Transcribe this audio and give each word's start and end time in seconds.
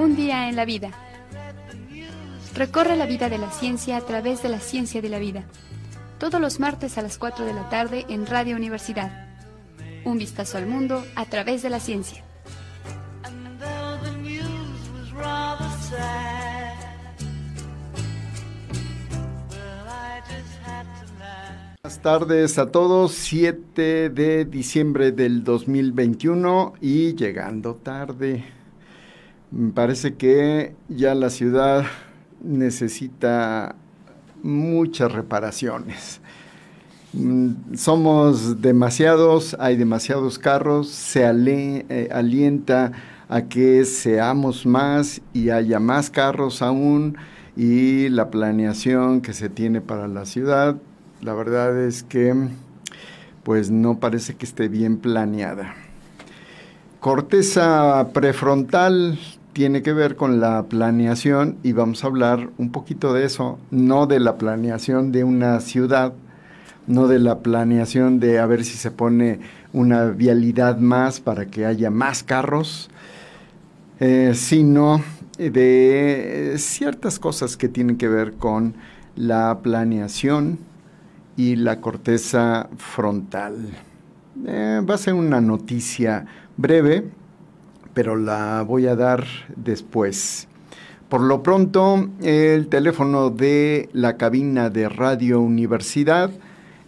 Un 0.00 0.16
día 0.16 0.48
en 0.48 0.56
la 0.56 0.64
vida. 0.64 0.92
Recorre 2.54 2.96
la 2.96 3.04
vida 3.04 3.28
de 3.28 3.36
la 3.36 3.50
ciencia 3.50 3.98
a 3.98 4.00
través 4.00 4.42
de 4.42 4.48
la 4.48 4.58
ciencia 4.58 5.02
de 5.02 5.10
la 5.10 5.18
vida. 5.18 5.44
Todos 6.18 6.40
los 6.40 6.58
martes 6.58 6.96
a 6.96 7.02
las 7.02 7.18
4 7.18 7.44
de 7.44 7.52
la 7.52 7.68
tarde 7.68 8.06
en 8.08 8.24
Radio 8.24 8.56
Universidad. 8.56 9.28
Un 10.06 10.16
vistazo 10.16 10.56
al 10.56 10.66
mundo 10.66 11.04
a 11.16 11.26
través 11.26 11.60
de 11.60 11.68
la 11.68 11.80
ciencia. 11.80 12.24
Buenas 21.82 22.00
tardes 22.00 22.58
a 22.58 22.72
todos, 22.72 23.12
7 23.12 24.08
de 24.08 24.46
diciembre 24.46 25.12
del 25.12 25.44
2021 25.44 26.72
y 26.80 27.14
llegando 27.16 27.74
tarde. 27.74 28.59
Me 29.50 29.72
parece 29.72 30.14
que 30.14 30.74
ya 30.88 31.14
la 31.16 31.28
ciudad 31.28 31.84
necesita 32.40 33.74
muchas 34.42 35.10
reparaciones. 35.10 36.20
Mm, 37.12 37.74
somos 37.74 38.62
demasiados, 38.62 39.56
hay 39.58 39.76
demasiados 39.76 40.38
carros, 40.38 40.88
se 40.88 41.24
eh, 41.24 42.08
alienta 42.12 42.92
a 43.28 43.42
que 43.42 43.84
seamos 43.84 44.66
más 44.66 45.20
y 45.32 45.50
haya 45.50 45.80
más 45.80 46.10
carros 46.10 46.62
aún 46.62 47.16
y 47.56 48.08
la 48.08 48.30
planeación 48.30 49.20
que 49.20 49.32
se 49.32 49.48
tiene 49.48 49.80
para 49.80 50.06
la 50.06 50.26
ciudad, 50.26 50.76
la 51.20 51.34
verdad 51.34 51.76
es 51.82 52.04
que 52.04 52.34
pues 53.42 53.70
no 53.72 53.98
parece 53.98 54.36
que 54.36 54.46
esté 54.46 54.68
bien 54.68 54.98
planeada. 54.98 55.74
Corteza 57.00 58.10
prefrontal 58.12 59.18
tiene 59.60 59.82
que 59.82 59.92
ver 59.92 60.16
con 60.16 60.40
la 60.40 60.62
planeación 60.62 61.58
y 61.62 61.72
vamos 61.72 62.02
a 62.02 62.06
hablar 62.06 62.48
un 62.56 62.72
poquito 62.72 63.12
de 63.12 63.26
eso, 63.26 63.58
no 63.70 64.06
de 64.06 64.18
la 64.18 64.38
planeación 64.38 65.12
de 65.12 65.22
una 65.22 65.60
ciudad, 65.60 66.14
no 66.86 67.08
de 67.08 67.18
la 67.18 67.40
planeación 67.40 68.20
de 68.20 68.38
a 68.38 68.46
ver 68.46 68.64
si 68.64 68.78
se 68.78 68.90
pone 68.90 69.40
una 69.74 70.06
vialidad 70.06 70.78
más 70.78 71.20
para 71.20 71.44
que 71.44 71.66
haya 71.66 71.90
más 71.90 72.22
carros, 72.22 72.88
eh, 73.98 74.32
sino 74.34 75.02
de 75.36 76.54
ciertas 76.56 77.18
cosas 77.18 77.58
que 77.58 77.68
tienen 77.68 77.98
que 77.98 78.08
ver 78.08 78.32
con 78.32 78.76
la 79.14 79.58
planeación 79.62 80.58
y 81.36 81.56
la 81.56 81.82
corteza 81.82 82.70
frontal. 82.78 83.56
Eh, 84.46 84.80
va 84.88 84.94
a 84.94 84.96
ser 84.96 85.12
una 85.12 85.42
noticia 85.42 86.24
breve, 86.56 87.10
pero 87.94 88.16
la 88.16 88.62
voy 88.62 88.86
a 88.86 88.96
dar 88.96 89.24
después. 89.56 90.48
Por 91.08 91.22
lo 91.22 91.42
pronto, 91.42 92.08
el 92.22 92.68
teléfono 92.68 93.30
de 93.30 93.88
la 93.92 94.16
cabina 94.16 94.70
de 94.70 94.88
Radio 94.88 95.40
Universidad 95.40 96.30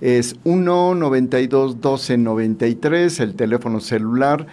es 0.00 0.40
1-92-12-93, 0.44 3.18
el 3.20 3.34
teléfono 3.34 3.80
celular 3.80 4.46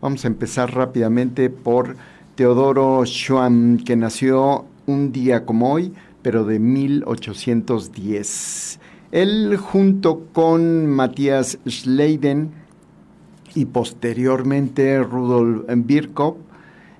Vamos 0.00 0.24
a 0.24 0.28
empezar 0.28 0.74
rápidamente 0.74 1.50
por 1.50 1.96
Teodoro 2.36 3.04
Schwamm, 3.04 3.76
que 3.76 3.96
nació 3.96 4.64
un 4.86 5.12
día 5.12 5.44
como 5.44 5.70
hoy, 5.70 5.92
pero 6.22 6.46
de 6.46 6.58
1810. 6.58 8.80
Él 9.12 9.58
junto 9.58 10.20
con 10.32 10.86
Matías 10.86 11.58
Schleiden 11.68 12.50
y 13.54 13.66
posteriormente 13.66 15.02
Rudolf 15.02 15.66
Virchow 15.68 16.38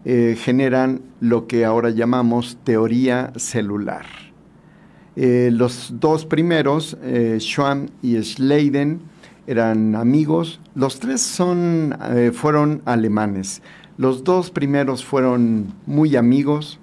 eh, 0.04 0.36
generan 0.38 1.00
lo 1.20 1.46
que 1.46 1.64
ahora 1.64 1.90
llamamos 1.90 2.58
teoría 2.62 3.32
celular. 3.36 4.04
Eh, 5.16 5.50
los 5.52 5.94
dos 6.00 6.26
primeros, 6.26 6.98
eh, 7.02 7.38
Schwann 7.40 7.90
y 8.02 8.22
Schleiden, 8.22 9.00
eran 9.46 9.94
amigos. 9.94 10.60
Los 10.74 11.00
tres 11.00 11.20
son, 11.20 11.96
fueron 12.32 12.82
alemanes. 12.86 13.62
Los 13.98 14.24
dos 14.24 14.50
primeros 14.50 15.04
fueron 15.04 15.74
muy 15.86 16.16
amigos. 16.16 16.80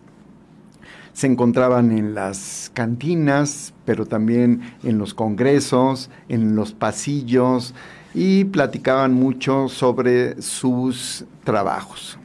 Se 1.13 1.27
encontraban 1.27 1.91
en 1.91 2.13
las 2.13 2.71
cantinas, 2.73 3.73
pero 3.83 4.05
también 4.05 4.61
en 4.83 4.97
los 4.97 5.13
congresos, 5.13 6.09
en 6.29 6.55
los 6.55 6.71
pasillos 6.73 7.73
y 8.13 8.45
platicaban 8.45 9.13
mucho 9.13 9.67
sobre 9.67 10.41
sus 10.41 11.25
trabajos. 11.43 12.20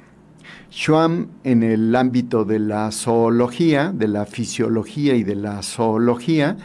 Schwamm 0.77 1.29
en 1.43 1.63
el 1.63 1.97
ámbito 1.97 2.45
de 2.45 2.59
la 2.59 2.93
zoología, 2.93 3.93
de 3.95 4.09
la 4.09 4.27
fisiología 4.27 5.15
y 5.15 5.25
de 5.25 5.35
la 5.35 5.63
zoología, 5.63 6.59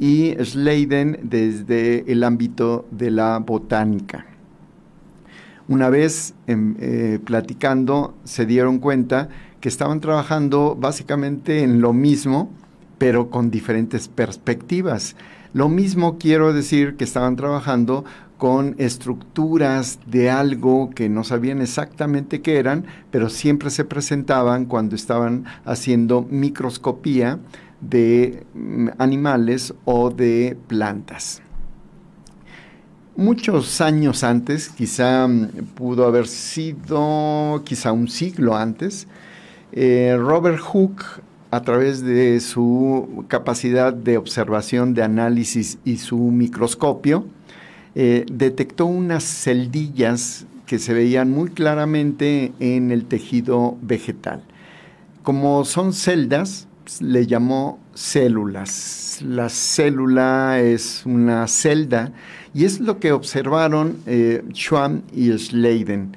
y 0.00 0.34
Schleiden 0.42 1.20
desde 1.22 2.10
el 2.10 2.24
ámbito 2.24 2.86
de 2.90 3.12
la 3.12 3.38
botánica. 3.38 4.26
Una 5.68 5.90
vez 5.90 6.34
em, 6.48 6.74
eh, 6.80 7.20
platicando 7.24 8.16
se 8.24 8.46
dieron 8.46 8.80
cuenta 8.80 9.28
que 9.60 9.68
estaban 9.68 10.00
trabajando 10.00 10.74
básicamente 10.74 11.62
en 11.62 11.80
lo 11.80 11.92
mismo, 11.92 12.50
pero 12.98 13.30
con 13.30 13.52
diferentes 13.52 14.08
perspectivas. 14.08 15.14
Lo 15.52 15.68
mismo 15.68 16.18
quiero 16.18 16.52
decir 16.52 16.96
que 16.96 17.04
estaban 17.04 17.36
trabajando 17.36 18.04
con 18.42 18.74
estructuras 18.78 20.00
de 20.04 20.28
algo 20.28 20.90
que 20.90 21.08
no 21.08 21.22
sabían 21.22 21.60
exactamente 21.60 22.42
qué 22.42 22.58
eran, 22.58 22.86
pero 23.12 23.30
siempre 23.30 23.70
se 23.70 23.84
presentaban 23.84 24.64
cuando 24.64 24.96
estaban 24.96 25.44
haciendo 25.64 26.26
microscopía 26.28 27.38
de 27.80 28.44
mm, 28.52 28.88
animales 28.98 29.74
o 29.84 30.10
de 30.10 30.56
plantas. 30.66 31.40
Muchos 33.14 33.80
años 33.80 34.24
antes, 34.24 34.70
quizá 34.70 35.28
mm, 35.28 35.74
pudo 35.76 36.04
haber 36.04 36.26
sido 36.26 37.62
quizá 37.64 37.92
un 37.92 38.08
siglo 38.08 38.56
antes, 38.56 39.06
eh, 39.70 40.16
Robert 40.18 40.58
Hooke, 40.58 41.04
a 41.52 41.60
través 41.60 42.02
de 42.02 42.40
su 42.40 43.24
capacidad 43.28 43.92
de 43.92 44.16
observación, 44.16 44.94
de 44.94 45.04
análisis 45.04 45.78
y 45.84 45.98
su 45.98 46.18
microscopio, 46.18 47.24
eh, 47.94 48.24
detectó 48.30 48.86
unas 48.86 49.24
celdillas 49.24 50.46
que 50.66 50.78
se 50.78 50.94
veían 50.94 51.30
muy 51.30 51.50
claramente 51.50 52.52
en 52.60 52.90
el 52.90 53.04
tejido 53.04 53.76
vegetal. 53.82 54.42
Como 55.22 55.64
son 55.64 55.92
celdas, 55.92 56.66
pues, 56.84 57.02
le 57.02 57.26
llamó 57.26 57.78
células. 57.94 59.20
La 59.22 59.48
célula 59.48 60.60
es 60.60 61.02
una 61.04 61.46
celda 61.46 62.12
y 62.54 62.64
es 62.64 62.80
lo 62.80 62.98
que 62.98 63.12
observaron 63.12 63.98
eh, 64.06 64.42
Schwann 64.52 65.02
y 65.12 65.30
Schleiden. 65.36 66.16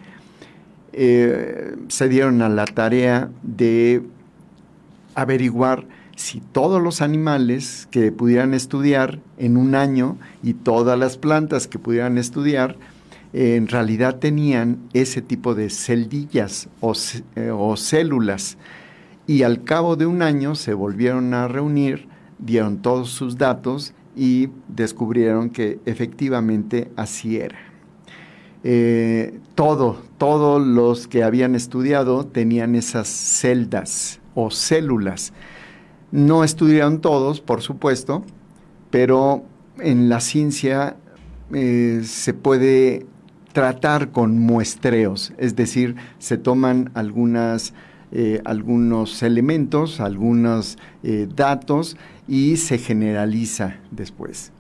Eh, 0.94 1.76
se 1.90 2.08
dieron 2.08 2.42
a 2.42 2.50
la 2.50 2.66
tarea 2.66 3.30
de 3.44 4.02
averiguar 5.14 5.86
si 6.16 6.40
todos 6.40 6.82
los 6.82 7.02
animales 7.02 7.88
que 7.92 8.12
pudieran 8.12 8.54
estudiar 8.54 9.20
en 9.38 9.58
un 9.58 9.76
año 9.76 10.18
y 10.42 10.54
todas 10.54 10.98
las 10.98 11.18
plantas 11.18 11.68
que 11.68 11.80
pudieran 11.80 12.18
estudiar, 12.18 12.78
en 13.34 13.68
realidad 13.68 14.20
tenían 14.20 14.80
ese 14.94 15.22
tipo 15.22 15.56
de 15.56 15.70
celdillas 15.70 16.70
o, 16.80 16.94
eh, 17.36 17.52
o, 17.52 17.76
células. 17.76 18.58
Y 19.28 19.44
al 19.44 19.64
cabo 19.66 19.98
de 19.98 20.06
un 20.06 20.22
año 20.22 20.56
se 20.56 20.74
volvieron 20.74 21.34
a 21.34 21.50
reunir, 21.50 22.08
dieron 22.40 22.82
todos 22.82 23.10
sus 23.10 23.38
datos 23.38 23.94
y 24.16 24.50
descubrieron 24.70 25.50
que 25.50 25.80
efectivamente 25.86 26.90
así 26.96 27.38
era. 27.38 27.58
Eh, 28.64 29.38
todo, 29.54 30.02
todos 30.18 30.66
los 30.66 31.08
que 31.08 31.24
habían 31.24 31.56
estudiado 31.56 32.26
tenían 32.26 32.74
esas 32.76 33.08
celdas 33.10 34.22
o 34.34 34.50
células. 34.50 35.34
No 36.12 36.44
estudiaron 36.44 37.02
todos, 37.02 37.42
por 37.42 37.62
supuesto, 37.62 38.24
pero 38.90 39.44
en 39.80 40.10
la 40.10 40.20
ciencia 40.20 40.96
eh, 41.54 42.02
se 42.04 42.34
puede 42.34 43.06
tratar 43.54 44.12
con 44.12 44.38
muestreos, 44.38 45.32
es 45.38 45.56
decir, 45.56 45.96
se 46.20 46.38
toman 46.38 46.92
algunas, 46.94 47.74
eh, 48.12 48.42
algunos 48.44 49.24
elementos, 49.24 50.02
algunos 50.02 50.78
eh, 51.04 51.28
datos 51.34 51.96
y 52.28 52.58
se 52.58 52.78
generaliza 52.78 53.78
después. 53.92 54.52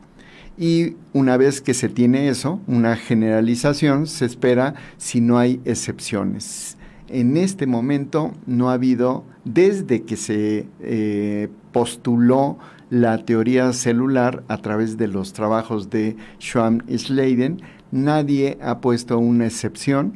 y 0.58 0.96
una 1.12 1.36
vez 1.36 1.60
que 1.60 1.74
se 1.74 1.90
tiene 1.90 2.30
eso, 2.30 2.62
una 2.66 2.96
generalización, 2.96 4.08
se 4.08 4.24
espera 4.24 4.76
si 4.96 5.20
no 5.20 5.38
hay 5.38 5.60
excepciones. 5.66 6.78
En 7.08 7.38
este 7.38 7.68
momento 7.68 8.34
no 8.48 8.70
ha 8.70 8.74
habido, 8.74 9.24
desde 9.44 10.04
que 10.04 10.18
se 10.18 10.68
eh, 10.82 11.50
postuló 11.72 12.58
la 12.90 13.20
teoría 13.20 13.74
celular 13.74 14.44
a 14.48 14.58
través 14.58 14.98
de 14.98 15.08
los 15.08 15.34
trabajos 15.34 15.90
de 15.90 16.16
Schwamm 16.40 16.82
y 16.88 16.98
Sladen, 16.98 17.62
nadie 17.92 18.58
ha 18.62 18.80
puesto 18.80 19.18
una 19.20 19.46
excepción 19.46 20.14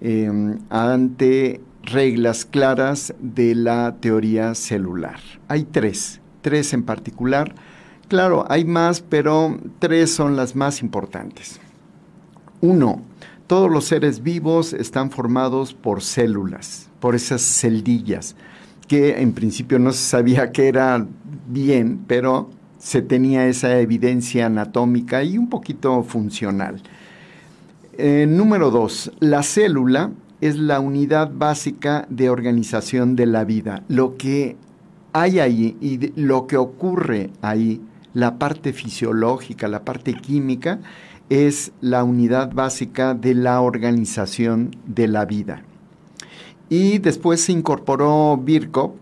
em, 0.00 0.58
ante 0.70 1.60
reglas 1.82 2.44
claras 2.44 3.14
de 3.20 3.54
la 3.54 3.96
teoría 4.00 4.54
celular. 4.54 5.20
Hay 5.48 5.64
tres, 5.64 6.20
tres 6.42 6.72
en 6.72 6.82
particular. 6.82 7.54
Claro, 8.08 8.44
hay 8.48 8.64
más, 8.64 9.00
pero 9.00 9.58
tres 9.78 10.12
son 10.12 10.36
las 10.36 10.54
más 10.54 10.82
importantes. 10.82 11.60
Uno, 12.60 13.02
todos 13.46 13.70
los 13.70 13.84
seres 13.84 14.22
vivos 14.22 14.72
están 14.72 15.10
formados 15.10 15.74
por 15.74 16.02
células, 16.02 16.88
por 17.00 17.14
esas 17.14 17.42
celdillas, 17.42 18.36
que 18.88 19.20
en 19.20 19.32
principio 19.32 19.78
no 19.78 19.92
se 19.92 20.02
sabía 20.02 20.52
que 20.52 20.68
era 20.68 21.06
bien, 21.48 22.00
pero 22.06 22.50
se 22.78 23.02
tenía 23.02 23.46
esa 23.46 23.78
evidencia 23.78 24.46
anatómica 24.46 25.22
y 25.22 25.38
un 25.38 25.48
poquito 25.48 26.02
funcional. 26.02 26.82
Eh, 27.98 28.26
número 28.28 28.70
dos, 28.70 29.10
la 29.20 29.42
célula 29.42 30.10
es 30.40 30.56
la 30.56 30.80
unidad 30.80 31.30
básica 31.32 32.06
de 32.10 32.28
organización 32.28 33.16
de 33.16 33.26
la 33.26 33.44
vida. 33.44 33.82
Lo 33.88 34.16
que 34.16 34.56
hay 35.12 35.38
ahí 35.38 35.76
y 35.80 36.12
lo 36.20 36.46
que 36.46 36.58
ocurre 36.58 37.30
ahí, 37.40 37.80
la 38.12 38.38
parte 38.38 38.72
fisiológica, 38.72 39.66
la 39.66 39.84
parte 39.84 40.14
química, 40.14 40.80
es 41.28 41.72
la 41.80 42.04
unidad 42.04 42.52
básica 42.52 43.14
de 43.14 43.34
la 43.34 43.60
organización 43.60 44.76
de 44.86 45.08
la 45.08 45.24
vida. 45.24 45.62
Y 46.68 46.98
después 46.98 47.40
se 47.40 47.52
incorporó 47.52 48.36
Birkhoff 48.36 48.92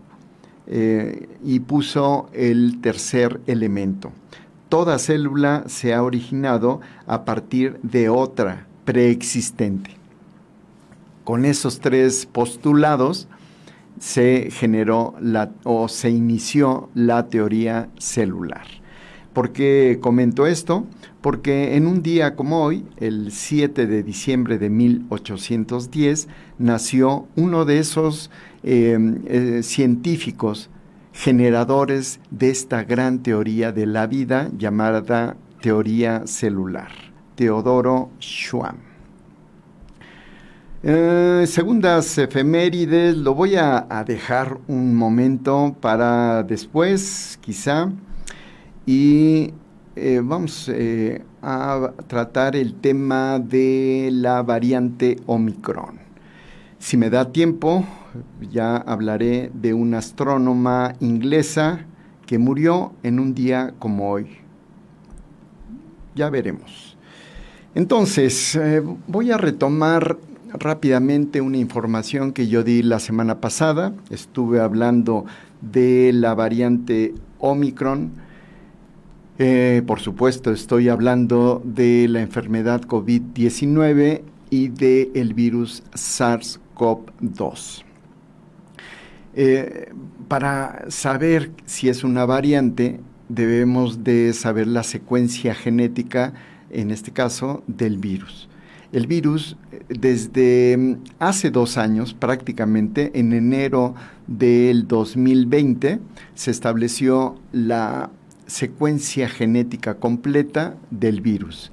eh, 0.66 1.28
y 1.44 1.60
puso 1.60 2.28
el 2.32 2.80
tercer 2.80 3.40
elemento. 3.46 4.12
Toda 4.68 4.98
célula 4.98 5.64
se 5.66 5.94
ha 5.94 6.02
originado 6.02 6.80
a 7.06 7.24
partir 7.24 7.78
de 7.82 8.08
otra 8.08 8.66
preexistente. 8.84 9.90
Con 11.24 11.44
esos 11.44 11.80
tres 11.80 12.26
postulados 12.26 13.28
se 13.98 14.50
generó 14.50 15.14
la, 15.20 15.52
o 15.64 15.88
se 15.88 16.10
inició 16.10 16.90
la 16.94 17.28
teoría 17.28 17.88
celular. 17.98 18.66
¿Por 19.34 19.50
qué 19.50 19.98
comento 20.00 20.46
esto? 20.46 20.86
Porque 21.20 21.76
en 21.76 21.86
un 21.86 22.02
día 22.02 22.36
como 22.36 22.62
hoy, 22.62 22.86
el 22.98 23.32
7 23.32 23.86
de 23.86 24.02
diciembre 24.04 24.58
de 24.58 24.70
1810, 24.70 26.28
nació 26.58 27.26
uno 27.34 27.64
de 27.64 27.80
esos 27.80 28.30
eh, 28.62 28.96
eh, 29.26 29.60
científicos 29.62 30.70
generadores 31.12 32.20
de 32.30 32.50
esta 32.50 32.84
gran 32.84 33.22
teoría 33.22 33.72
de 33.72 33.86
la 33.86 34.06
vida 34.06 34.50
llamada 34.56 35.36
teoría 35.60 36.26
celular, 36.26 36.90
Teodoro 37.34 38.10
Schwamm. 38.20 38.76
Eh, 40.86 41.46
segundas 41.46 42.18
efemérides, 42.18 43.16
lo 43.16 43.34
voy 43.34 43.56
a, 43.56 43.86
dejar 44.06 44.58
un 44.68 44.94
momento 44.94 45.74
para 45.80 46.42
después, 46.42 47.38
quizá. 47.40 47.90
Y 48.86 49.54
eh, 49.96 50.20
vamos 50.22 50.68
eh, 50.68 51.22
a 51.40 51.92
tratar 52.06 52.56
el 52.56 52.74
tema 52.74 53.38
de 53.38 54.10
la 54.12 54.42
variante 54.42 55.16
Omicron. 55.26 56.00
Si 56.78 56.96
me 56.96 57.08
da 57.08 57.32
tiempo, 57.32 57.84
ya 58.50 58.76
hablaré 58.76 59.50
de 59.54 59.72
una 59.72 59.98
astrónoma 59.98 60.94
inglesa 61.00 61.86
que 62.26 62.38
murió 62.38 62.92
en 63.02 63.20
un 63.20 63.34
día 63.34 63.72
como 63.78 64.10
hoy. 64.10 64.26
Ya 66.14 66.28
veremos. 66.28 66.96
Entonces, 67.74 68.58
voy 69.08 69.30
a 69.30 69.36
retomar 69.36 70.18
rápidamente 70.52 71.40
una 71.40 71.56
información 71.56 72.32
que 72.32 72.46
yo 72.48 72.62
di 72.62 72.82
la 72.82 73.00
semana 73.00 73.40
pasada. 73.40 73.92
Estuve 74.10 74.60
hablando 74.60 75.24
de 75.60 76.12
la 76.12 76.34
variante 76.34 77.14
Omicron. 77.38 78.23
Eh, 79.38 79.82
por 79.86 79.98
supuesto, 79.98 80.52
estoy 80.52 80.88
hablando 80.88 81.60
de 81.64 82.06
la 82.08 82.20
enfermedad 82.20 82.82
COVID-19 82.82 84.22
y 84.50 84.68
del 84.68 85.34
virus 85.34 85.82
SARS-CoV-2. 85.92 87.82
Eh, 89.34 89.92
para 90.28 90.84
saber 90.88 91.50
si 91.64 91.88
es 91.88 92.04
una 92.04 92.24
variante, 92.24 93.00
debemos 93.28 94.04
de 94.04 94.32
saber 94.34 94.68
la 94.68 94.84
secuencia 94.84 95.54
genética, 95.54 96.34
en 96.70 96.92
este 96.92 97.10
caso, 97.10 97.64
del 97.66 97.98
virus. 97.98 98.48
El 98.92 99.08
virus, 99.08 99.56
desde 99.88 100.76
mm, 100.76 100.96
hace 101.18 101.50
dos 101.50 101.76
años, 101.76 102.14
prácticamente 102.14 103.10
en 103.18 103.32
enero 103.32 103.96
del 104.28 104.86
2020, 104.86 105.98
se 106.34 106.50
estableció 106.52 107.34
la 107.50 108.10
secuencia 108.46 109.28
genética 109.28 109.94
completa 109.94 110.76
del 110.90 111.20
virus. 111.20 111.72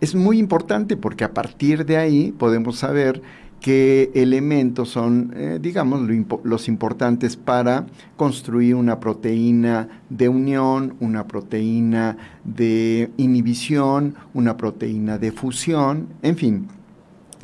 Es 0.00 0.14
muy 0.14 0.38
importante 0.38 0.96
porque 0.96 1.24
a 1.24 1.32
partir 1.32 1.86
de 1.86 1.96
ahí 1.96 2.32
podemos 2.32 2.78
saber 2.78 3.22
qué 3.60 4.10
elementos 4.14 4.90
son, 4.90 5.32
eh, 5.36 5.58
digamos, 5.62 6.02
los 6.42 6.68
importantes 6.68 7.36
para 7.36 7.86
construir 8.16 8.74
una 8.74 8.98
proteína 8.98 9.88
de 10.10 10.28
unión, 10.28 10.96
una 10.98 11.28
proteína 11.28 12.16
de 12.44 13.10
inhibición, 13.16 14.16
una 14.34 14.56
proteína 14.56 15.18
de 15.18 15.30
fusión, 15.30 16.08
en 16.22 16.36
fin, 16.36 16.68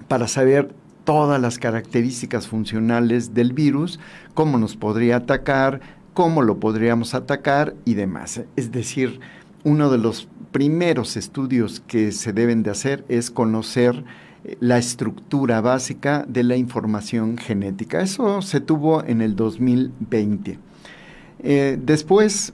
para 0.08 0.26
saber 0.26 0.74
todas 1.04 1.40
las 1.40 1.58
características 1.58 2.48
funcionales 2.48 3.32
del 3.32 3.52
virus, 3.52 3.98
cómo 4.34 4.58
nos 4.58 4.76
podría 4.76 5.16
atacar, 5.16 5.80
cómo 6.18 6.42
lo 6.42 6.58
podríamos 6.58 7.14
atacar 7.14 7.76
y 7.84 7.94
demás. 7.94 8.40
Es 8.56 8.72
decir, 8.72 9.20
uno 9.62 9.88
de 9.88 9.98
los 9.98 10.26
primeros 10.50 11.16
estudios 11.16 11.78
que 11.86 12.10
se 12.10 12.32
deben 12.32 12.64
de 12.64 12.72
hacer 12.72 13.04
es 13.08 13.30
conocer 13.30 14.02
la 14.58 14.78
estructura 14.78 15.60
básica 15.60 16.24
de 16.26 16.42
la 16.42 16.56
información 16.56 17.38
genética. 17.38 18.00
Eso 18.00 18.42
se 18.42 18.60
tuvo 18.60 19.04
en 19.04 19.20
el 19.20 19.36
2020. 19.36 20.58
Eh, 21.38 21.78
después 21.80 22.52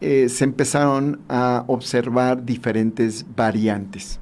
eh, 0.00 0.28
se 0.28 0.42
empezaron 0.42 1.20
a 1.28 1.62
observar 1.68 2.44
diferentes 2.44 3.24
variantes. 3.36 4.18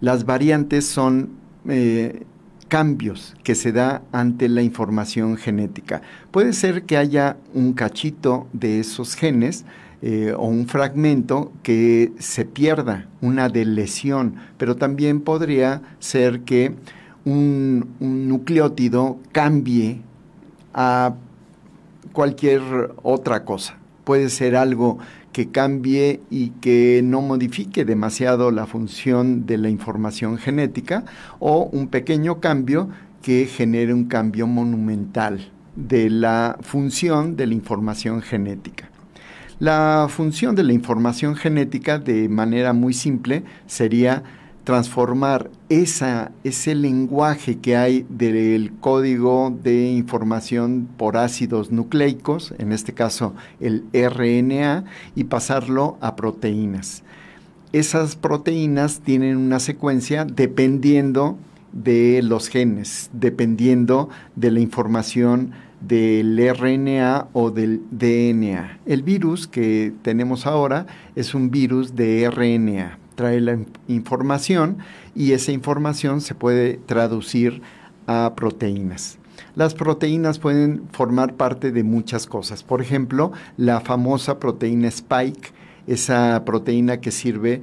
Las 0.00 0.24
variantes 0.24 0.86
son 0.86 1.32
eh, 1.68 2.24
cambios 2.70 3.36
que 3.42 3.54
se 3.54 3.72
da 3.72 4.00
ante 4.12 4.48
la 4.48 4.62
información 4.62 5.36
genética. 5.36 6.00
Puede 6.30 6.54
ser 6.54 6.84
que 6.84 6.96
haya 6.96 7.36
un 7.52 7.74
cachito 7.74 8.46
de 8.54 8.80
esos 8.80 9.16
genes 9.16 9.66
eh, 10.00 10.32
o 10.34 10.46
un 10.46 10.66
fragmento 10.66 11.52
que 11.62 12.12
se 12.18 12.46
pierda, 12.46 13.06
una 13.20 13.48
lesión, 13.48 14.36
pero 14.56 14.76
también 14.76 15.20
podría 15.20 15.82
ser 15.98 16.40
que 16.42 16.74
un, 17.26 17.88
nucleótido 17.98 19.18
cambie 19.32 20.00
a 20.72 21.14
cualquier 22.12 22.62
otra 23.02 23.44
cosa. 23.44 23.76
Puede 24.04 24.30
ser 24.30 24.56
algo 24.56 24.98
que 25.40 25.48
cambie 25.48 26.20
y 26.28 26.50
que 26.60 27.00
no 27.02 27.22
modifique 27.22 27.86
demasiado 27.86 28.50
la 28.50 28.66
función 28.66 29.46
de 29.46 29.56
la 29.56 29.70
información 29.70 30.36
genética 30.36 31.06
o 31.38 31.64
un 31.72 31.88
pequeño 31.88 32.40
cambio 32.40 32.90
que 33.22 33.46
genere 33.46 33.94
un 33.94 34.04
cambio 34.04 34.46
monumental 34.46 35.50
de 35.76 36.10
la 36.10 36.58
función 36.60 37.36
de 37.36 37.46
la 37.46 37.54
información 37.54 38.20
genética. 38.20 38.90
La 39.60 40.08
función 40.10 40.54
de 40.54 40.62
la 40.62 40.74
información 40.74 41.36
genética 41.36 41.98
de 41.98 42.28
manera 42.28 42.74
muy 42.74 42.92
simple 42.92 43.42
sería 43.66 44.22
transformar 44.64 45.50
ese 45.68 46.74
lenguaje 46.74 47.58
que 47.58 47.76
hay 47.76 48.06
del 48.08 48.72
código 48.80 49.56
de 49.62 49.90
información 49.90 50.88
por 50.96 51.16
ácidos 51.16 51.70
nucleicos, 51.70 52.54
en 52.58 52.72
este 52.72 52.92
caso 52.92 53.34
el 53.58 53.84
RNA, 53.92 54.84
y 55.14 55.24
pasarlo 55.24 55.96
a 56.00 56.16
proteínas. 56.16 57.02
Esas 57.72 58.16
proteínas 58.16 59.00
tienen 59.00 59.36
una 59.36 59.60
secuencia 59.60 60.24
dependiendo 60.24 61.38
de 61.72 62.20
los 62.22 62.48
genes, 62.48 63.10
dependiendo 63.12 64.08
de 64.34 64.50
la 64.50 64.60
información 64.60 65.52
del 65.80 66.38
RNA 66.54 67.28
o 67.32 67.50
del 67.50 67.80
DNA. 67.90 68.80
El 68.86 69.02
virus 69.02 69.46
que 69.46 69.92
tenemos 70.02 70.46
ahora 70.46 70.86
es 71.14 71.34
un 71.34 71.50
virus 71.50 71.94
de 71.94 72.28
RNA. 72.30 72.99
Trae 73.20 73.38
la 73.42 73.58
información 73.86 74.78
y 75.14 75.32
esa 75.32 75.52
información 75.52 76.22
se 76.22 76.34
puede 76.34 76.80
traducir 76.86 77.60
a 78.06 78.32
proteínas. 78.34 79.18
Las 79.54 79.74
proteínas 79.74 80.38
pueden 80.38 80.84
formar 80.90 81.34
parte 81.34 81.70
de 81.70 81.84
muchas 81.84 82.26
cosas. 82.26 82.62
Por 82.62 82.80
ejemplo, 82.80 83.30
la 83.58 83.80
famosa 83.80 84.40
proteína 84.40 84.88
spike, 84.88 85.52
esa 85.86 86.42
proteína 86.46 87.02
que 87.02 87.10
sirve 87.10 87.60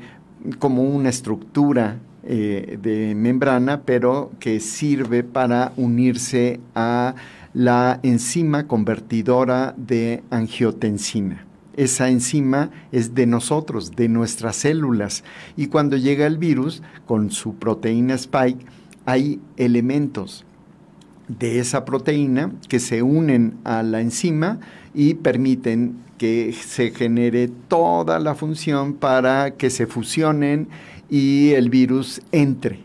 como 0.60 0.84
una 0.84 1.10
estructura 1.10 1.98
eh, 2.24 2.78
de 2.80 3.16
membrana, 3.16 3.82
pero 3.82 4.30
que 4.40 4.60
sirve 4.60 5.24
para 5.24 5.74
unirse 5.76 6.60
a 6.76 7.16
la 7.56 8.00
enzima 8.04 8.68
convertidora 8.68 9.74
de 9.76 10.22
angiotensina. 10.30 11.47
Esa 11.78 12.10
enzima 12.10 12.72
es 12.92 13.16
de 13.16 13.26
nosotros, 13.26 13.92
de 13.92 14.10
nuestras 14.10 14.58
células. 14.58 15.24
Y 15.56 15.68
cuando 15.68 15.96
llega 15.96 16.28
el 16.28 16.38
virus 16.38 16.84
con 17.06 17.32
su 17.32 17.56
proteína 17.56 18.16
spike, 18.16 18.66
hay 19.06 19.40
elementos 19.56 20.46
de 21.28 21.60
esa 21.60 21.86
proteína 21.86 22.52
que 22.68 22.80
se 22.80 23.02
unen 23.04 23.58
a 23.64 23.84
la 23.84 24.02
enzima 24.02 24.60
y 24.94 25.14
permiten 25.14 25.98
que 26.18 26.54
se 26.54 26.92
genere 26.92 27.50
toda 27.68 28.20
la 28.20 28.36
función 28.36 28.94
para 28.94 29.52
que 29.52 29.70
se 29.70 29.88
fusionen 29.88 30.68
y 31.10 31.52
el 31.52 31.70
virus 31.70 32.22
entre. 32.32 32.80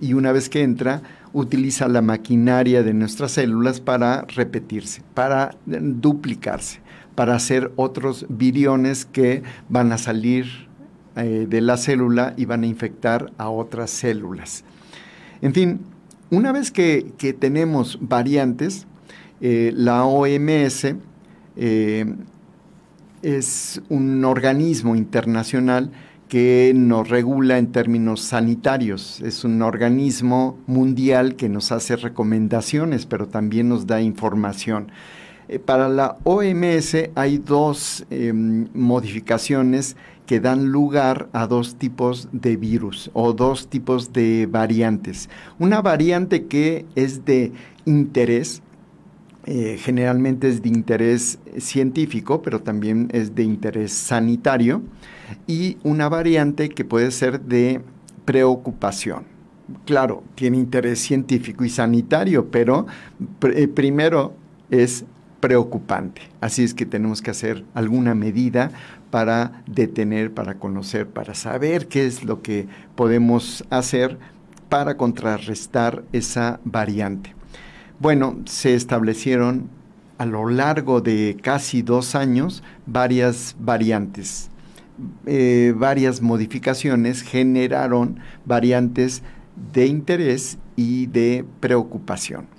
Y 0.00 0.12
una 0.12 0.32
vez 0.32 0.48
que 0.48 0.62
entra, 0.62 1.02
utiliza 1.32 1.88
la 1.88 2.02
maquinaria 2.02 2.82
de 2.82 2.94
nuestras 2.94 3.32
células 3.32 3.80
para 3.80 4.22
repetirse, 4.22 5.02
para 5.14 5.56
duplicarse, 5.66 6.80
para 7.14 7.34
hacer 7.34 7.72
otros 7.76 8.26
viriones 8.28 9.04
que 9.04 9.42
van 9.68 9.92
a 9.92 9.98
salir 9.98 10.68
eh, 11.16 11.46
de 11.48 11.60
la 11.60 11.76
célula 11.76 12.34
y 12.36 12.44
van 12.44 12.64
a 12.64 12.66
infectar 12.66 13.32
a 13.38 13.48
otras 13.48 13.90
células. 13.90 14.64
En 15.42 15.52
fin, 15.52 15.80
una 16.30 16.52
vez 16.52 16.70
que, 16.70 17.12
tenemos 17.38 17.98
variantes, 18.00 18.86
eh, 19.40 19.72
la 19.76 20.04
OMS 20.04 20.96
eh, 21.56 22.14
es 23.22 23.80
un 23.88 24.24
organismo 24.24 24.96
internacional 24.96 25.92
que 26.28 26.72
nos 26.74 27.08
regula 27.08 27.58
en 27.58 27.70
términos 27.70 28.20
sanitarios. 28.22 29.20
Es 29.20 29.44
un 29.44 29.62
organismo 29.62 30.58
mundial 30.66 31.36
que 31.36 31.48
nos 31.48 31.70
hace 31.70 31.94
recomendaciones, 31.94 33.06
pero 33.06 33.28
también 33.28 33.68
nos 33.68 33.86
da 33.86 34.00
información. 34.00 34.90
Eh, 35.48 35.58
para 35.58 35.88
la 35.88 36.16
OMS 36.24 37.10
hay 37.14 37.38
dos 37.38 38.06
em, 38.10 38.68
modificaciones 38.74 39.96
que 40.26 40.40
dan 40.40 40.66
lugar 40.66 41.28
a 41.32 41.46
dos 41.46 41.76
tipos 41.76 42.28
de 42.32 42.56
virus 42.56 43.10
o 43.12 43.32
dos 43.32 43.68
tipos 43.68 44.12
de 44.12 44.48
variantes. 44.50 45.28
Una 45.58 45.82
variante 45.82 46.46
que 46.46 46.86
es 46.94 47.24
de 47.24 47.52
interés, 47.84 48.62
eh, 49.44 49.76
generalmente 49.78 50.48
es 50.48 50.62
de 50.62 50.70
interés 50.70 51.38
científico, 51.58 52.40
pero 52.40 52.62
también 52.62 53.08
es 53.12 53.34
de 53.34 53.42
interés 53.42 53.92
sanitario, 53.92 54.82
y 55.46 55.76
una 55.82 56.08
variante 56.08 56.70
que 56.70 56.84
puede 56.84 57.10
ser 57.10 57.40
de 57.40 57.82
preocupación. 58.24 59.24
Claro, 59.84 60.22
tiene 60.34 60.58
interés 60.58 61.00
científico 61.00 61.64
y 61.64 61.68
sanitario, 61.68 62.50
pero 62.50 62.86
eh, 63.42 63.68
primero 63.68 64.34
es 64.70 65.04
preocupante. 65.44 66.22
Así 66.40 66.64
es 66.64 66.72
que 66.72 66.86
tenemos 66.86 67.20
que 67.20 67.30
hacer 67.30 67.66
alguna 67.74 68.14
medida 68.14 68.70
para 69.10 69.62
detener, 69.66 70.32
para 70.32 70.54
conocer, 70.54 71.06
para 71.06 71.34
saber 71.34 71.86
qué 71.86 72.06
es 72.06 72.24
lo 72.24 72.40
que 72.40 72.66
podemos 72.96 73.62
hacer 73.68 74.18
para 74.70 74.96
contrarrestar 74.96 76.02
esa 76.14 76.60
variante. 76.64 77.34
Bueno, 78.00 78.38
se 78.46 78.74
establecieron 78.74 79.68
a 80.16 80.24
lo 80.24 80.48
largo 80.48 81.02
de 81.02 81.36
casi 81.42 81.82
dos 81.82 82.14
años 82.14 82.62
varias 82.86 83.54
variantes. 83.58 84.48
Eh, 85.26 85.74
varias 85.76 86.22
modificaciones 86.22 87.20
generaron 87.20 88.18
variantes 88.46 89.22
de 89.74 89.88
interés 89.88 90.56
y 90.74 91.04
de 91.04 91.44
preocupación 91.60 92.53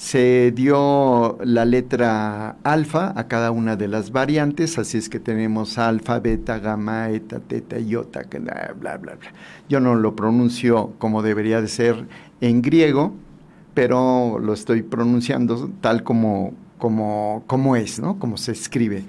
se 0.00 0.50
dio 0.52 1.36
la 1.44 1.66
letra 1.66 2.56
alfa 2.64 3.12
a 3.16 3.28
cada 3.28 3.50
una 3.50 3.76
de 3.76 3.86
las 3.86 4.12
variantes, 4.12 4.78
así 4.78 4.96
es 4.96 5.10
que 5.10 5.20
tenemos 5.20 5.76
alfa, 5.76 6.18
beta, 6.20 6.58
gamma, 6.58 7.10
eta, 7.10 7.38
teta, 7.38 7.78
iota, 7.78 8.22
bla, 8.40 8.72
bla, 8.80 8.96
bla. 8.96 9.18
Yo 9.68 9.78
no 9.78 9.94
lo 9.96 10.16
pronuncio 10.16 10.94
como 10.96 11.20
debería 11.20 11.60
de 11.60 11.68
ser 11.68 12.06
en 12.40 12.62
griego, 12.62 13.12
pero 13.74 14.38
lo 14.38 14.54
estoy 14.54 14.80
pronunciando 14.80 15.70
tal 15.82 16.02
como, 16.02 16.54
como, 16.78 17.44
como 17.46 17.76
es, 17.76 18.00
¿no? 18.00 18.18
Como 18.18 18.38
se 18.38 18.52
escribe. 18.52 19.04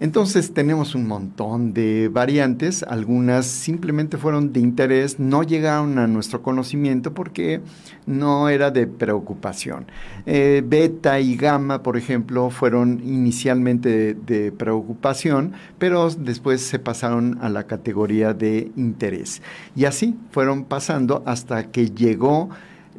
Entonces 0.00 0.52
tenemos 0.52 0.94
un 0.94 1.06
montón 1.06 1.72
de 1.72 2.08
variantes, 2.12 2.82
algunas 2.82 3.46
simplemente 3.46 4.16
fueron 4.18 4.52
de 4.52 4.60
interés, 4.60 5.18
no 5.18 5.42
llegaron 5.42 5.98
a 5.98 6.06
nuestro 6.06 6.42
conocimiento 6.42 7.14
porque 7.14 7.60
no 8.06 8.48
era 8.48 8.70
de 8.70 8.86
preocupación. 8.86 9.86
Eh, 10.26 10.62
beta 10.66 11.20
y 11.20 11.36
gamma, 11.36 11.82
por 11.82 11.96
ejemplo, 11.96 12.50
fueron 12.50 13.00
inicialmente 13.04 14.14
de, 14.14 14.52
preocupación, 14.52 15.52
pero 15.78 16.10
después 16.10 16.60
se 16.62 16.78
pasaron 16.78 17.38
a 17.40 17.48
la 17.48 17.64
categoría 17.64 18.34
de 18.34 18.70
interés. 18.76 19.42
Y 19.74 19.84
así 19.84 20.14
fueron 20.30 20.64
pasando 20.64 21.22
hasta 21.26 21.70
que 21.70 21.90
llegó 21.90 22.50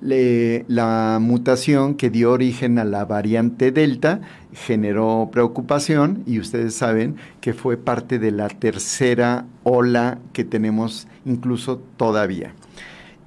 la 0.01 1.17
mutación 1.19 1.95
que 1.95 2.09
dio 2.09 2.31
origen 2.31 2.77
a 2.77 2.85
la 2.85 3.05
variante 3.05 3.71
Delta 3.71 4.21
generó 4.65 5.29
preocupación 5.31 6.23
y 6.25 6.39
ustedes 6.39 6.73
saben 6.75 7.17
que 7.41 7.53
fue 7.53 7.77
parte 7.77 8.17
de 8.19 8.31
la 8.31 8.49
tercera 8.49 9.45
ola 9.63 10.17
que 10.33 10.43
tenemos 10.43 11.07
incluso 11.25 11.79
todavía. 11.97 12.53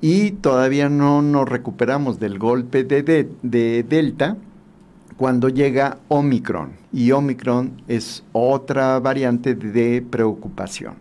Y 0.01 0.33
todavía 0.33 0.89
no 0.89 1.23
nos 1.23 1.49
recuperamos 1.49 2.19
del 2.19 2.39
golpe 2.39 2.85
de, 2.85 3.29
de 3.43 3.83
Delta 3.89 4.37
cuando 5.17 5.49
llega 5.49 5.99
Omicron. 6.09 6.73
Y 6.93 7.13
Omicron 7.13 7.83
es 7.87 8.25
otra 8.33 8.99
variante 8.99 9.55
de 9.55 10.03
preocupación. 10.03 10.95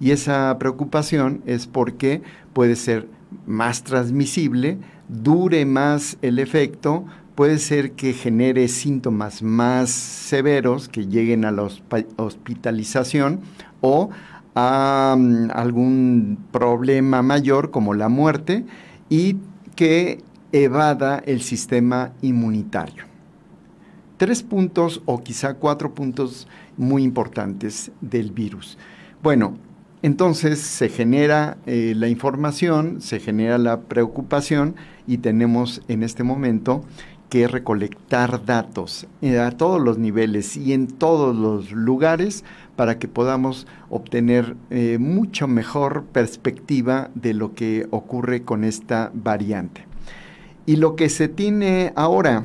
Y 0.00 0.12
esa 0.12 0.56
preocupación 0.58 1.42
es 1.44 1.66
porque 1.66 2.22
puede 2.52 2.76
ser 2.76 3.08
más 3.46 3.82
transmisible, 3.82 4.78
dure 5.08 5.66
más 5.66 6.16
el 6.22 6.38
efecto, 6.38 7.04
puede 7.38 7.58
ser 7.58 7.92
que 7.92 8.14
genere 8.14 8.66
síntomas 8.66 9.44
más 9.44 9.90
severos 9.90 10.88
que 10.88 11.06
lleguen 11.06 11.44
a 11.44 11.52
la 11.52 11.68
hospitalización 12.16 13.42
o 13.80 14.10
a 14.56 15.14
mm, 15.16 15.50
algún 15.52 16.38
problema 16.50 17.22
mayor 17.22 17.70
como 17.70 17.94
la 17.94 18.08
muerte 18.08 18.64
y 19.08 19.36
que 19.76 20.20
evada 20.50 21.22
el 21.26 21.40
sistema 21.40 22.10
inmunitario. 22.22 23.04
Tres 24.16 24.42
puntos 24.42 25.00
o 25.04 25.22
quizá 25.22 25.54
cuatro 25.54 25.94
puntos 25.94 26.48
muy 26.76 27.04
importantes 27.04 27.92
del 28.00 28.32
virus. 28.32 28.78
Bueno, 29.22 29.54
entonces 30.02 30.58
se 30.58 30.88
genera 30.88 31.56
eh, 31.66 31.92
la 31.96 32.08
información, 32.08 33.00
se 33.00 33.20
genera 33.20 33.58
la 33.58 33.82
preocupación 33.82 34.74
y 35.06 35.18
tenemos 35.18 35.82
en 35.86 36.02
este 36.02 36.24
momento 36.24 36.84
que 37.28 37.46
recolectar 37.46 38.44
datos 38.44 39.06
eh, 39.20 39.38
a 39.38 39.50
todos 39.50 39.80
los 39.80 39.98
niveles 39.98 40.56
y 40.56 40.72
en 40.72 40.86
todos 40.86 41.36
los 41.36 41.72
lugares 41.72 42.44
para 42.76 42.98
que 42.98 43.08
podamos 43.08 43.66
obtener 43.90 44.56
eh, 44.70 44.98
mucho 44.98 45.46
mejor 45.48 46.04
perspectiva 46.04 47.10
de 47.14 47.34
lo 47.34 47.54
que 47.54 47.86
ocurre 47.90 48.42
con 48.42 48.64
esta 48.64 49.10
variante. 49.14 49.84
Y 50.64 50.76
lo 50.76 50.96
que 50.96 51.08
se 51.08 51.28
tiene 51.28 51.92
ahora 51.96 52.44